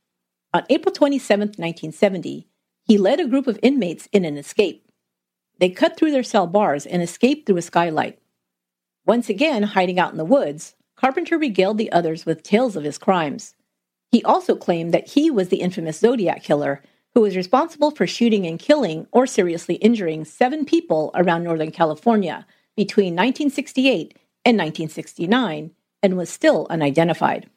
On 0.54 0.64
April 0.70 0.94
27, 0.94 1.48
1970, 1.48 2.48
he 2.84 2.98
led 2.98 3.20
a 3.20 3.28
group 3.28 3.48
of 3.48 3.60
inmates 3.64 4.08
in 4.12 4.24
an 4.24 4.38
escape. 4.38 4.90
They 5.60 5.70
cut 5.70 5.98
through 5.98 6.12
their 6.12 6.24
cell 6.24 6.46
bars 6.46 6.86
and 6.86 7.02
escaped 7.02 7.48
through 7.48 7.58
a 7.58 7.62
skylight. 7.62 8.20
Once 9.06 9.28
again, 9.28 9.64
hiding 9.64 10.00
out 10.00 10.12
in 10.12 10.18
the 10.18 10.26
woods, 10.26 10.76
Carpenter 10.96 11.38
regaled 11.38 11.78
the 11.78 11.92
others 11.92 12.26
with 12.26 12.44
tales 12.44 12.76
of 12.76 12.84
his 12.84 12.98
crimes. 12.98 13.56
He 14.12 14.24
also 14.24 14.56
claimed 14.56 14.94
that 14.94 15.10
he 15.10 15.30
was 15.30 15.50
the 15.50 15.62
infamous 15.62 16.00
Zodiac 16.00 16.44
killer 16.44 16.82
who 17.14 17.22
was 17.22 17.36
responsible 17.36 17.92
for 17.92 18.06
shooting 18.06 18.46
and 18.46 18.60
killing 18.60 19.08
or 19.12 19.26
seriously 19.26 19.76
injuring 19.76 20.24
seven 20.24 20.66
people 20.66 21.12
around 21.16 21.44
Northern 21.44 21.72
California 21.72 22.46
between 22.76 23.16
1968 23.16 24.16
and 24.46 24.58
1969 24.58 25.72
and 26.04 26.18
was 26.18 26.30
still 26.30 26.68
unidentified. 26.70 27.50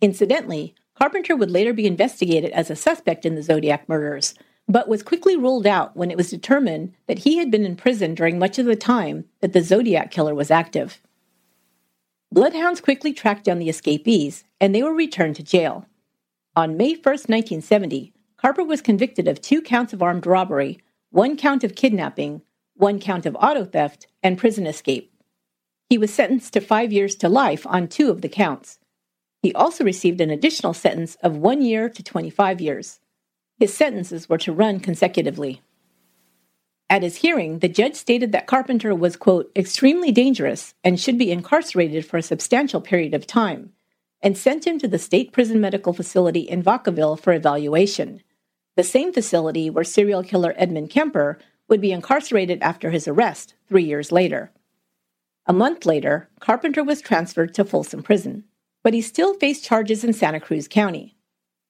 Incidentally, 0.00 0.74
Carpenter 0.94 1.34
would 1.34 1.50
later 1.50 1.72
be 1.72 1.86
investigated 1.86 2.50
as 2.52 2.70
a 2.70 2.76
suspect 2.76 3.24
in 3.24 3.36
the 3.36 3.42
Zodiac 3.42 3.88
murders, 3.88 4.34
but 4.68 4.88
was 4.88 5.02
quickly 5.02 5.36
ruled 5.36 5.66
out 5.66 5.96
when 5.96 6.10
it 6.10 6.16
was 6.16 6.30
determined 6.30 6.92
that 7.06 7.20
he 7.20 7.38
had 7.38 7.50
been 7.50 7.64
in 7.64 7.76
prison 7.76 8.14
during 8.14 8.38
much 8.38 8.58
of 8.58 8.66
the 8.66 8.76
time 8.76 9.24
that 9.40 9.52
the 9.52 9.62
Zodiac 9.62 10.10
killer 10.10 10.34
was 10.34 10.50
active. 10.50 11.00
Bloodhounds 12.34 12.80
quickly 12.80 13.12
tracked 13.12 13.44
down 13.44 13.60
the 13.60 13.68
escapees, 13.68 14.42
and 14.60 14.74
they 14.74 14.82
were 14.82 14.92
returned 14.92 15.36
to 15.36 15.44
jail. 15.44 15.86
On 16.56 16.76
May 16.76 16.94
1, 16.94 16.98
1970, 17.04 18.12
Carper 18.36 18.64
was 18.64 18.82
convicted 18.82 19.28
of 19.28 19.40
two 19.40 19.62
counts 19.62 19.92
of 19.92 20.02
armed 20.02 20.26
robbery, 20.26 20.80
one 21.10 21.36
count 21.36 21.62
of 21.62 21.76
kidnapping, 21.76 22.42
one 22.74 22.98
count 22.98 23.24
of 23.24 23.36
auto 23.36 23.64
theft, 23.64 24.08
and 24.20 24.36
prison 24.36 24.66
escape. 24.66 25.14
He 25.88 25.96
was 25.96 26.12
sentenced 26.12 26.54
to 26.54 26.60
five 26.60 26.92
years 26.92 27.14
to 27.16 27.28
life 27.28 27.64
on 27.68 27.86
two 27.86 28.10
of 28.10 28.20
the 28.20 28.28
counts. 28.28 28.80
He 29.40 29.54
also 29.54 29.84
received 29.84 30.20
an 30.20 30.30
additional 30.30 30.74
sentence 30.74 31.16
of 31.22 31.36
one 31.36 31.62
year 31.62 31.88
to 31.88 32.02
25 32.02 32.60
years. 32.60 32.98
His 33.60 33.72
sentences 33.72 34.28
were 34.28 34.38
to 34.38 34.52
run 34.52 34.80
consecutively. 34.80 35.62
At 36.94 37.02
his 37.02 37.16
hearing, 37.16 37.58
the 37.58 37.66
judge 37.66 37.96
stated 37.96 38.30
that 38.30 38.46
Carpenter 38.46 38.94
was, 38.94 39.16
quote, 39.16 39.50
extremely 39.56 40.12
dangerous 40.12 40.74
and 40.84 41.00
should 41.00 41.18
be 41.18 41.32
incarcerated 41.32 42.06
for 42.06 42.18
a 42.18 42.22
substantial 42.22 42.80
period 42.80 43.14
of 43.14 43.26
time, 43.26 43.72
and 44.22 44.38
sent 44.38 44.64
him 44.64 44.78
to 44.78 44.86
the 44.86 44.96
State 44.96 45.32
Prison 45.32 45.60
Medical 45.60 45.92
Facility 45.92 46.42
in 46.42 46.62
Vacaville 46.62 47.18
for 47.18 47.32
evaluation, 47.32 48.22
the 48.76 48.84
same 48.84 49.12
facility 49.12 49.68
where 49.68 49.82
serial 49.82 50.22
killer 50.22 50.54
Edmund 50.56 50.88
Kemper 50.88 51.40
would 51.68 51.80
be 51.80 51.90
incarcerated 51.90 52.62
after 52.62 52.92
his 52.92 53.08
arrest 53.08 53.54
three 53.68 53.82
years 53.82 54.12
later. 54.12 54.52
A 55.46 55.52
month 55.52 55.84
later, 55.84 56.28
Carpenter 56.38 56.84
was 56.84 57.00
transferred 57.00 57.54
to 57.54 57.64
Folsom 57.64 58.04
Prison, 58.04 58.44
but 58.84 58.94
he 58.94 59.00
still 59.00 59.34
faced 59.34 59.64
charges 59.64 60.04
in 60.04 60.12
Santa 60.12 60.38
Cruz 60.38 60.68
County. 60.68 61.16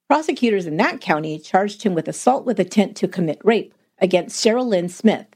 Prosecutors 0.06 0.66
in 0.66 0.76
that 0.76 1.00
county 1.00 1.38
charged 1.38 1.82
him 1.82 1.94
with 1.94 2.08
assault 2.08 2.44
with 2.44 2.60
intent 2.60 2.94
to 2.98 3.08
commit 3.08 3.40
rape 3.42 3.72
against 4.04 4.44
Cheryl 4.44 4.66
Lynn 4.66 4.90
Smith 4.90 5.28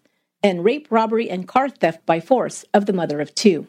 and 0.42 0.62
rape, 0.62 0.88
robbery, 0.90 1.30
and 1.30 1.48
car 1.48 1.70
theft 1.70 2.04
by 2.04 2.20
force 2.20 2.66
of 2.74 2.84
the 2.84 2.92
mother 2.92 3.18
of 3.18 3.34
two. 3.34 3.66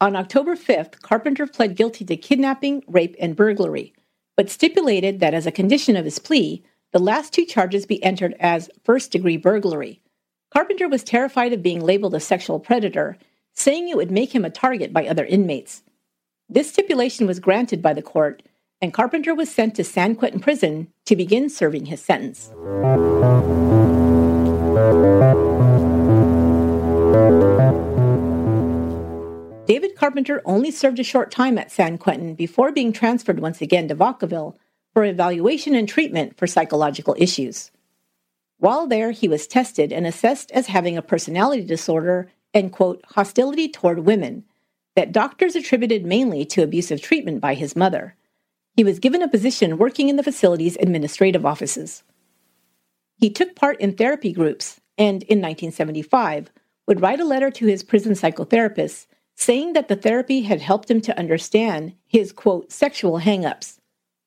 On 0.00 0.16
October 0.16 0.56
5th, 0.56 1.00
Carpenter 1.00 1.46
pled 1.46 1.76
guilty 1.76 2.04
to 2.04 2.16
kidnapping, 2.16 2.82
rape, 2.88 3.14
and 3.20 3.36
burglary, 3.36 3.94
but 4.36 4.50
stipulated 4.50 5.20
that 5.20 5.32
as 5.32 5.46
a 5.46 5.52
condition 5.52 5.94
of 5.94 6.04
his 6.04 6.18
plea, 6.18 6.64
the 6.92 6.98
last 6.98 7.32
two 7.32 7.44
charges 7.44 7.86
be 7.86 8.02
entered 8.02 8.34
as 8.40 8.68
first 8.82 9.12
degree 9.12 9.36
burglary. 9.36 10.00
Carpenter 10.50 10.88
was 10.88 11.04
terrified 11.04 11.52
of 11.52 11.62
being 11.62 11.80
labeled 11.80 12.16
a 12.16 12.20
sexual 12.20 12.58
predator, 12.58 13.16
saying 13.52 13.88
it 13.88 13.96
would 13.96 14.10
make 14.10 14.34
him 14.34 14.44
a 14.44 14.50
target 14.50 14.92
by 14.92 15.06
other 15.06 15.24
inmates. 15.24 15.84
This 16.48 16.68
stipulation 16.68 17.28
was 17.28 17.38
granted 17.38 17.80
by 17.80 17.94
the 17.94 18.02
court, 18.02 18.42
and 18.80 18.94
Carpenter 18.94 19.34
was 19.34 19.50
sent 19.50 19.74
to 19.74 19.84
San 19.84 20.14
Quentin 20.14 20.40
Prison 20.40 20.88
to 21.06 21.16
begin 21.16 21.50
serving 21.50 21.86
his 21.86 22.00
sentence. 22.00 22.52
David 29.66 29.96
Carpenter 29.96 30.40
only 30.44 30.70
served 30.70 30.98
a 30.98 31.04
short 31.04 31.30
time 31.30 31.58
at 31.58 31.72
San 31.72 31.98
Quentin 31.98 32.34
before 32.34 32.72
being 32.72 32.92
transferred 32.92 33.40
once 33.40 33.60
again 33.60 33.88
to 33.88 33.96
Vacaville 33.96 34.56
for 34.94 35.04
evaluation 35.04 35.74
and 35.74 35.88
treatment 35.88 36.36
for 36.38 36.46
psychological 36.46 37.14
issues. 37.18 37.70
While 38.58 38.86
there, 38.86 39.10
he 39.10 39.28
was 39.28 39.46
tested 39.46 39.92
and 39.92 40.06
assessed 40.06 40.50
as 40.52 40.66
having 40.68 40.96
a 40.96 41.02
personality 41.02 41.64
disorder 41.64 42.30
and, 42.54 42.72
quote, 42.72 43.04
hostility 43.10 43.68
toward 43.68 44.00
women 44.00 44.44
that 44.96 45.12
doctors 45.12 45.54
attributed 45.54 46.04
mainly 46.04 46.44
to 46.46 46.62
abusive 46.62 47.02
treatment 47.02 47.40
by 47.40 47.54
his 47.54 47.76
mother. 47.76 48.16
He 48.78 48.84
was 48.84 49.00
given 49.00 49.22
a 49.22 49.28
position 49.28 49.76
working 49.76 50.08
in 50.08 50.14
the 50.14 50.22
facility's 50.22 50.76
administrative 50.76 51.44
offices. 51.44 52.04
He 53.16 53.28
took 53.28 53.56
part 53.56 53.80
in 53.80 53.96
therapy 53.96 54.32
groups 54.32 54.80
and, 54.96 55.24
in 55.24 55.40
1975, 55.40 56.52
would 56.86 57.00
write 57.00 57.18
a 57.18 57.24
letter 57.24 57.50
to 57.50 57.66
his 57.66 57.82
prison 57.82 58.12
psychotherapist 58.12 59.08
saying 59.34 59.72
that 59.72 59.88
the 59.88 59.96
therapy 59.96 60.42
had 60.42 60.60
helped 60.60 60.88
him 60.88 61.00
to 61.00 61.18
understand 61.18 61.94
his, 62.06 62.30
quote, 62.30 62.70
sexual 62.70 63.18
hangups. 63.18 63.80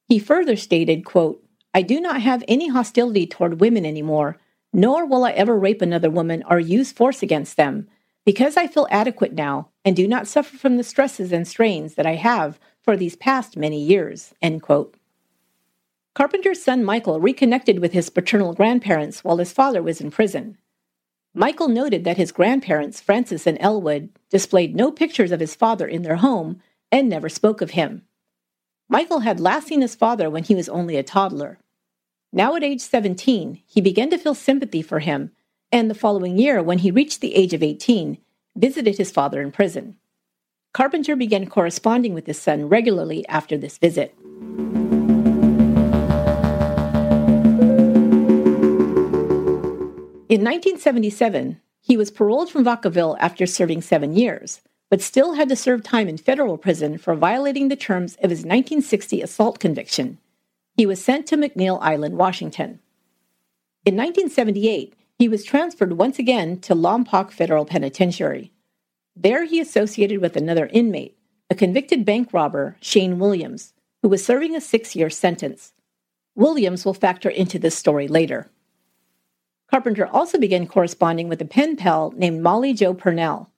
He 0.10 0.20
further 0.20 0.58
stated, 0.58 1.06
quote, 1.06 1.42
I 1.74 1.82
do 1.82 2.02
not 2.02 2.20
have 2.22 2.44
any 2.46 2.68
hostility 2.68 3.26
toward 3.26 3.62
women 3.62 3.86
anymore, 3.86 4.36
nor 4.74 5.06
will 5.06 5.24
I 5.24 5.32
ever 5.32 5.58
rape 5.58 5.82
another 5.82 6.10
woman 6.10 6.44
or 6.50 6.60
use 6.60 6.92
force 6.92 7.24
against 7.24 7.56
them, 7.56 7.88
because 8.26 8.58
I 8.58 8.68
feel 8.68 8.88
adequate 8.92 9.34
now 9.34 9.70
and 9.84 9.96
do 9.96 10.08
not 10.08 10.28
suffer 10.28 10.58
from 10.58 10.78
the 10.78 10.84
stresses 10.84 11.32
and 11.32 11.48
strains 11.48 11.96
that 11.96 12.06
I 12.06 12.16
have 12.16 12.60
for 12.82 12.96
these 12.96 13.16
past 13.16 13.58
many 13.58 13.82
years, 13.82 14.34
end 14.42 14.62
quote. 14.62 14.96
Carpenter's 16.14 16.62
son 16.62 16.84
Michael 16.84 17.20
reconnected 17.20 17.80
with 17.80 17.94
his 17.94 18.10
paternal 18.10 18.54
grandparents 18.54 19.24
while 19.24 19.38
his 19.38 19.54
father 19.54 19.82
was 19.82 20.02
in 20.02 20.12
prison. 20.12 20.58
Michael 21.34 21.70
noted 21.70 22.04
that 22.04 22.18
his 22.18 22.34
grandparents, 22.34 23.00
Frances 23.00 23.48
and 23.48 23.58
Elwood, 23.62 24.10
displayed 24.30 24.76
no 24.76 24.92
pictures 24.92 25.32
of 25.32 25.40
his 25.40 25.56
father 25.56 25.88
in 25.88 26.02
their 26.02 26.18
home 26.18 26.62
and 26.92 27.08
never 27.08 27.30
spoke 27.30 27.62
of 27.62 27.72
him. 27.72 28.04
Michael 28.90 29.22
had 29.22 29.40
last 29.40 29.68
seen 29.68 29.80
his 29.80 29.96
father 29.96 30.30
when 30.30 30.44
he 30.44 30.54
was 30.54 30.68
only 30.68 30.98
a 30.98 31.04
toddler. 31.04 31.60
Now 32.34 32.56
at 32.56 32.64
age 32.64 32.82
17, 32.82 33.62
he 33.66 33.80
began 33.80 34.10
to 34.10 34.18
feel 34.18 34.36
sympathy 34.36 34.82
for 34.82 35.00
him, 35.00 35.32
and 35.72 35.90
the 35.90 35.96
following 35.96 36.38
year, 36.38 36.62
when 36.62 36.80
he 36.80 36.92
reached 36.92 37.22
the 37.22 37.36
age 37.36 37.54
of 37.54 37.64
18, 37.64 38.18
visited 38.56 38.98
his 38.98 39.12
father 39.12 39.42
in 39.42 39.52
prison. 39.52 39.96
Carpenter 40.74 41.16
began 41.16 41.48
corresponding 41.48 42.14
with 42.14 42.28
his 42.28 42.40
son 42.40 42.68
regularly 42.68 43.26
after 43.28 43.58
this 43.58 43.78
visit. 43.78 44.14
In 50.30 50.46
1977, 50.46 51.60
he 51.82 51.98
was 51.98 52.12
paroled 52.12 52.50
from 52.50 52.64
Vacaville 52.64 53.18
after 53.20 53.46
serving 53.46 53.82
seven 53.82 54.16
years, 54.16 54.62
but 54.90 55.02
still 55.02 55.34
had 55.34 55.50
to 55.50 55.56
serve 55.56 55.84
time 55.84 56.08
in 56.08 56.18
federal 56.18 56.58
prison 56.58 56.98
for 56.98 57.16
violating 57.16 57.68
the 57.68 57.76
terms 57.76 58.16
of 58.16 58.30
his 58.30 58.40
1960 58.40 59.22
assault 59.22 59.60
conviction. 59.60 60.18
He 60.78 60.86
was 60.86 61.04
sent 61.04 61.28
to 61.28 61.38
McNeil 61.38 61.80
Island, 61.82 62.18
Washington. 62.18 62.80
In 63.84 63.96
1978, 63.96 64.94
he 65.22 65.28
was 65.28 65.44
transferred 65.44 66.00
once 66.00 66.18
again 66.18 66.60
to 66.60 66.74
Lompoc 66.74 67.30
Federal 67.30 67.64
Penitentiary. 67.64 68.52
There 69.16 69.46
he 69.46 69.60
associated 69.60 70.20
with 70.20 70.36
another 70.36 70.66
inmate, 70.74 71.16
a 71.48 71.54
convicted 71.54 72.04
bank 72.04 72.30
robber, 72.34 72.76
Shane 72.82 73.20
Williams, 73.20 73.76
who 74.02 74.10
was 74.10 74.26
serving 74.26 74.56
a 74.56 74.62
six 74.62 74.96
year 74.96 75.12
sentence. 75.12 75.74
Williams 76.34 76.86
will 76.86 76.96
factor 76.96 77.30
into 77.30 77.60
this 77.60 77.78
story 77.78 78.08
later. 78.08 78.50
Carpenter 79.70 80.08
also 80.08 80.40
began 80.40 80.66
corresponding 80.66 81.30
with 81.30 81.40
a 81.40 81.46
pen 81.46 81.76
pal 81.76 82.12
named 82.18 82.42
Molly 82.42 82.74
Jo 82.74 82.96
Purnell. 82.96 83.52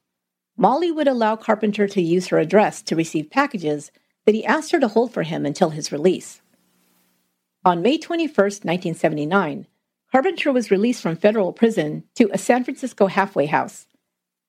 Molly 0.57 0.91
would 0.91 1.07
allow 1.07 1.37
Carpenter 1.37 1.87
to 1.87 2.01
use 2.01 2.27
her 2.27 2.39
address 2.39 2.81
to 2.81 2.97
receive 2.97 3.31
packages 3.31 3.89
that 4.25 4.35
he 4.35 4.43
asked 4.43 4.73
her 4.73 4.81
to 4.81 4.89
hold 4.89 5.13
for 5.13 5.23
him 5.23 5.45
until 5.45 5.69
his 5.69 5.93
release. 5.93 6.41
On 7.63 7.81
May 7.81 7.97
21, 7.97 8.27
1979, 8.35 9.65
Carpenter 10.13 10.51
was 10.51 10.69
released 10.69 11.01
from 11.01 11.15
federal 11.15 11.51
prison 11.51 12.03
to 12.13 12.29
a 12.31 12.37
San 12.37 12.63
Francisco 12.63 13.07
halfway 13.07 13.47
house. 13.47 13.87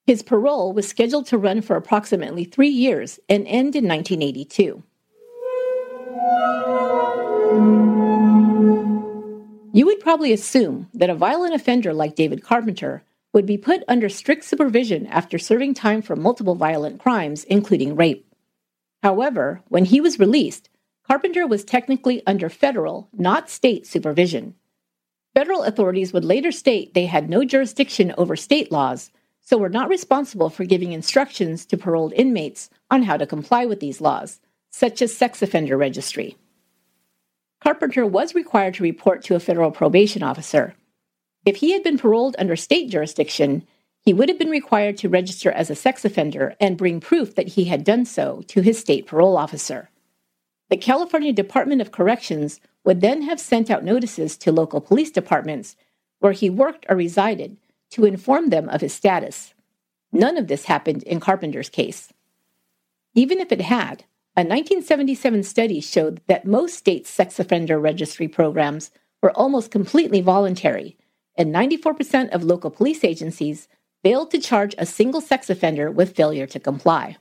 His 0.04 0.22
parole 0.22 0.74
was 0.74 0.86
scheduled 0.86 1.24
to 1.28 1.38
run 1.38 1.62
for 1.62 1.74
approximately 1.74 2.44
three 2.44 2.68
years 2.68 3.18
and 3.30 3.46
end 3.46 3.74
in 3.74 3.88
1982. 3.88 4.82
You 9.72 9.86
would 9.86 10.00
probably 10.00 10.34
assume 10.34 10.90
that 10.92 11.08
a 11.08 11.14
violent 11.14 11.54
offender 11.54 11.94
like 11.94 12.14
David 12.14 12.44
Carpenter 12.44 13.02
would 13.32 13.46
be 13.46 13.56
put 13.56 13.82
under 13.88 14.10
strict 14.10 14.44
supervision 14.44 15.06
after 15.06 15.38
serving 15.38 15.72
time 15.72 16.02
for 16.02 16.14
multiple 16.14 16.56
violent 16.56 17.00
crimes, 17.00 17.44
including 17.44 17.96
rape. 17.96 18.30
However, 19.02 19.62
when 19.68 19.86
he 19.86 20.02
was 20.02 20.18
released, 20.18 20.68
Carpenter 21.08 21.46
was 21.46 21.64
technically 21.64 22.22
under 22.26 22.50
federal, 22.50 23.08
not 23.14 23.48
state 23.48 23.86
supervision. 23.86 24.56
Federal 25.34 25.64
authorities 25.64 26.12
would 26.12 26.24
later 26.24 26.52
state 26.52 26.94
they 26.94 27.06
had 27.06 27.28
no 27.28 27.44
jurisdiction 27.44 28.14
over 28.16 28.36
state 28.36 28.70
laws, 28.70 29.10
so 29.40 29.58
were 29.58 29.68
not 29.68 29.88
responsible 29.88 30.48
for 30.48 30.64
giving 30.64 30.92
instructions 30.92 31.66
to 31.66 31.76
paroled 31.76 32.12
inmates 32.14 32.70
on 32.90 33.02
how 33.02 33.16
to 33.16 33.26
comply 33.26 33.66
with 33.66 33.80
these 33.80 34.00
laws, 34.00 34.40
such 34.70 35.02
as 35.02 35.14
sex 35.14 35.42
offender 35.42 35.76
registry. 35.76 36.36
Carpenter 37.60 38.06
was 38.06 38.34
required 38.34 38.74
to 38.74 38.82
report 38.82 39.22
to 39.24 39.34
a 39.34 39.40
federal 39.40 39.70
probation 39.70 40.22
officer. 40.22 40.74
If 41.44 41.56
he 41.56 41.72
had 41.72 41.82
been 41.82 41.98
paroled 41.98 42.36
under 42.38 42.56
state 42.56 42.90
jurisdiction, 42.90 43.66
he 44.00 44.14
would 44.14 44.28
have 44.28 44.38
been 44.38 44.50
required 44.50 44.98
to 44.98 45.08
register 45.08 45.50
as 45.50 45.68
a 45.68 45.74
sex 45.74 46.04
offender 46.04 46.54
and 46.60 46.76
bring 46.76 47.00
proof 47.00 47.34
that 47.34 47.48
he 47.48 47.64
had 47.64 47.84
done 47.84 48.04
so 48.04 48.42
to 48.48 48.60
his 48.60 48.78
state 48.78 49.06
parole 49.06 49.36
officer. 49.36 49.90
The 50.70 50.76
California 50.76 51.32
Department 51.32 51.80
of 51.80 51.92
Corrections 51.92 52.60
would 52.84 53.00
then 53.00 53.22
have 53.22 53.40
sent 53.40 53.70
out 53.70 53.84
notices 53.84 54.36
to 54.36 54.52
local 54.52 54.80
police 54.80 55.10
departments 55.10 55.76
where 56.20 56.32
he 56.32 56.50
worked 56.50 56.86
or 56.88 56.96
resided 56.96 57.56
to 57.90 58.04
inform 58.04 58.50
them 58.50 58.68
of 58.68 58.80
his 58.80 58.92
status. 58.92 59.54
None 60.12 60.36
of 60.36 60.48
this 60.48 60.66
happened 60.66 61.02
in 61.04 61.20
Carpenter's 61.20 61.68
case. 61.68 62.12
Even 63.14 63.40
if 63.40 63.52
it 63.52 63.60
had, 63.60 64.04
a 64.36 64.42
1977 64.42 65.44
study 65.44 65.80
showed 65.80 66.20
that 66.26 66.44
most 66.44 66.76
states' 66.76 67.10
sex 67.10 67.38
offender 67.38 67.78
registry 67.78 68.26
programs 68.26 68.90
were 69.22 69.30
almost 69.32 69.70
completely 69.70 70.20
voluntary, 70.20 70.96
and 71.36 71.54
94% 71.54 72.30
of 72.30 72.42
local 72.42 72.70
police 72.70 73.04
agencies 73.04 73.68
failed 74.02 74.30
to 74.32 74.38
charge 74.38 74.74
a 74.76 74.86
single 74.86 75.20
sex 75.20 75.48
offender 75.48 75.90
with 75.90 76.16
failure 76.16 76.46
to 76.46 76.58
comply. 76.58 77.16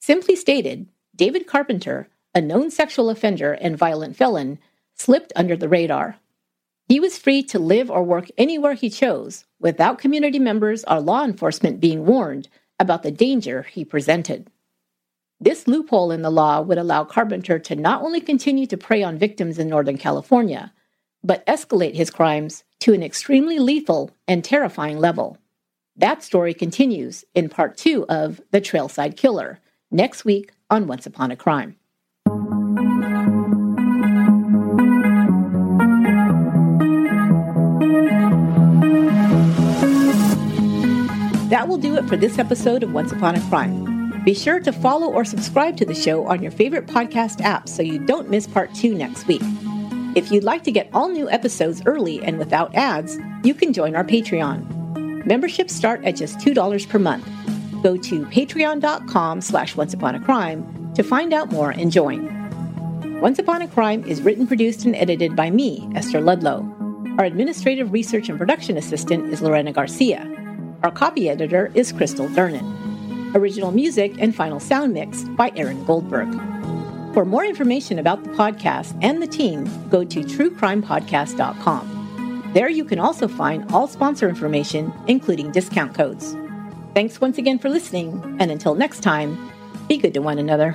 Simply 0.00 0.36
stated, 0.36 0.88
David 1.16 1.46
Carpenter, 1.46 2.08
a 2.34 2.40
known 2.40 2.70
sexual 2.70 3.10
offender 3.10 3.52
and 3.52 3.76
violent 3.76 4.16
felon, 4.16 4.58
slipped 4.94 5.32
under 5.36 5.56
the 5.56 5.68
radar. 5.68 6.16
He 6.88 7.00
was 7.00 7.18
free 7.18 7.42
to 7.44 7.58
live 7.58 7.90
or 7.90 8.02
work 8.02 8.28
anywhere 8.36 8.74
he 8.74 8.90
chose 8.90 9.44
without 9.60 9.98
community 9.98 10.38
members 10.38 10.84
or 10.84 11.00
law 11.00 11.24
enforcement 11.24 11.80
being 11.80 12.04
warned 12.04 12.48
about 12.78 13.02
the 13.02 13.10
danger 13.10 13.62
he 13.62 13.84
presented. 13.84 14.50
This 15.40 15.66
loophole 15.66 16.12
in 16.12 16.22
the 16.22 16.30
law 16.30 16.60
would 16.60 16.78
allow 16.78 17.04
Carpenter 17.04 17.58
to 17.58 17.76
not 17.76 18.02
only 18.02 18.20
continue 18.20 18.66
to 18.66 18.76
prey 18.76 19.02
on 19.02 19.18
victims 19.18 19.58
in 19.58 19.68
Northern 19.68 19.98
California, 19.98 20.72
but 21.24 21.44
escalate 21.46 21.94
his 21.94 22.10
crimes 22.10 22.64
to 22.80 22.92
an 22.92 23.02
extremely 23.02 23.58
lethal 23.58 24.10
and 24.28 24.44
terrifying 24.44 24.98
level. 24.98 25.38
That 25.96 26.22
story 26.22 26.54
continues 26.54 27.24
in 27.34 27.48
part 27.48 27.76
two 27.76 28.06
of 28.08 28.40
The 28.50 28.60
Trailside 28.60 29.16
Killer 29.16 29.60
next 29.90 30.24
week 30.24 30.52
on 30.70 30.86
Once 30.86 31.06
Upon 31.06 31.30
a 31.30 31.36
Crime. 31.36 31.76
That 41.52 41.68
will 41.68 41.76
do 41.76 41.96
it 41.96 42.08
for 42.08 42.16
this 42.16 42.38
episode 42.38 42.82
of 42.82 42.94
Once 42.94 43.12
Upon 43.12 43.34
a 43.34 43.40
Crime. 43.50 44.22
Be 44.24 44.32
sure 44.32 44.58
to 44.60 44.72
follow 44.72 45.12
or 45.12 45.22
subscribe 45.22 45.76
to 45.76 45.84
the 45.84 45.94
show 45.94 46.26
on 46.26 46.42
your 46.42 46.50
favorite 46.50 46.86
podcast 46.86 47.42
app 47.42 47.68
so 47.68 47.82
you 47.82 47.98
don't 47.98 48.30
miss 48.30 48.46
part 48.46 48.74
two 48.74 48.94
next 48.94 49.26
week. 49.26 49.42
If 50.16 50.32
you'd 50.32 50.44
like 50.44 50.64
to 50.64 50.72
get 50.72 50.88
all 50.94 51.10
new 51.10 51.28
episodes 51.28 51.82
early 51.84 52.24
and 52.24 52.38
without 52.38 52.74
ads, 52.74 53.18
you 53.44 53.52
can 53.52 53.74
join 53.74 53.94
our 53.94 54.02
Patreon. 54.02 55.26
Memberships 55.26 55.74
start 55.74 56.02
at 56.06 56.16
just 56.16 56.38
$2 56.38 56.88
per 56.88 56.98
month. 56.98 57.28
Go 57.82 57.98
to 57.98 58.24
patreon.com 58.24 59.42
slash 59.42 59.74
onceuponacrime 59.74 60.94
to 60.94 61.02
find 61.02 61.34
out 61.34 61.52
more 61.52 61.72
and 61.72 61.92
join. 61.92 63.20
Once 63.20 63.38
Upon 63.38 63.60
a 63.60 63.68
Crime 63.68 64.02
is 64.04 64.22
written, 64.22 64.46
produced, 64.46 64.86
and 64.86 64.96
edited 64.96 65.36
by 65.36 65.50
me, 65.50 65.86
Esther 65.94 66.22
Ludlow. 66.22 66.66
Our 67.18 67.26
administrative 67.26 67.92
research 67.92 68.30
and 68.30 68.38
production 68.38 68.78
assistant 68.78 69.30
is 69.30 69.42
Lorena 69.42 69.74
Garcia. 69.74 70.41
Our 70.82 70.90
copy 70.90 71.30
editor 71.30 71.70
is 71.74 71.92
Crystal 71.92 72.26
Durnan. 72.26 73.36
Original 73.36 73.70
music 73.70 74.16
and 74.18 74.34
final 74.34 74.58
sound 74.58 74.92
mix 74.92 75.22
by 75.22 75.52
Aaron 75.54 75.84
Goldberg. 75.84 76.28
For 77.14 77.24
more 77.24 77.44
information 77.44 78.00
about 78.00 78.24
the 78.24 78.30
podcast 78.30 78.98
and 79.00 79.22
the 79.22 79.28
team, 79.28 79.70
go 79.90 80.02
to 80.02 80.22
truecrimepodcast.com. 80.22 82.50
There 82.52 82.68
you 82.68 82.84
can 82.84 82.98
also 82.98 83.28
find 83.28 83.70
all 83.70 83.86
sponsor 83.86 84.28
information, 84.28 84.92
including 85.06 85.52
discount 85.52 85.94
codes. 85.94 86.34
Thanks 86.94 87.20
once 87.20 87.38
again 87.38 87.60
for 87.60 87.68
listening, 87.68 88.36
and 88.40 88.50
until 88.50 88.74
next 88.74 89.04
time, 89.04 89.38
be 89.88 89.98
good 89.98 90.14
to 90.14 90.20
one 90.20 90.38
another. 90.38 90.74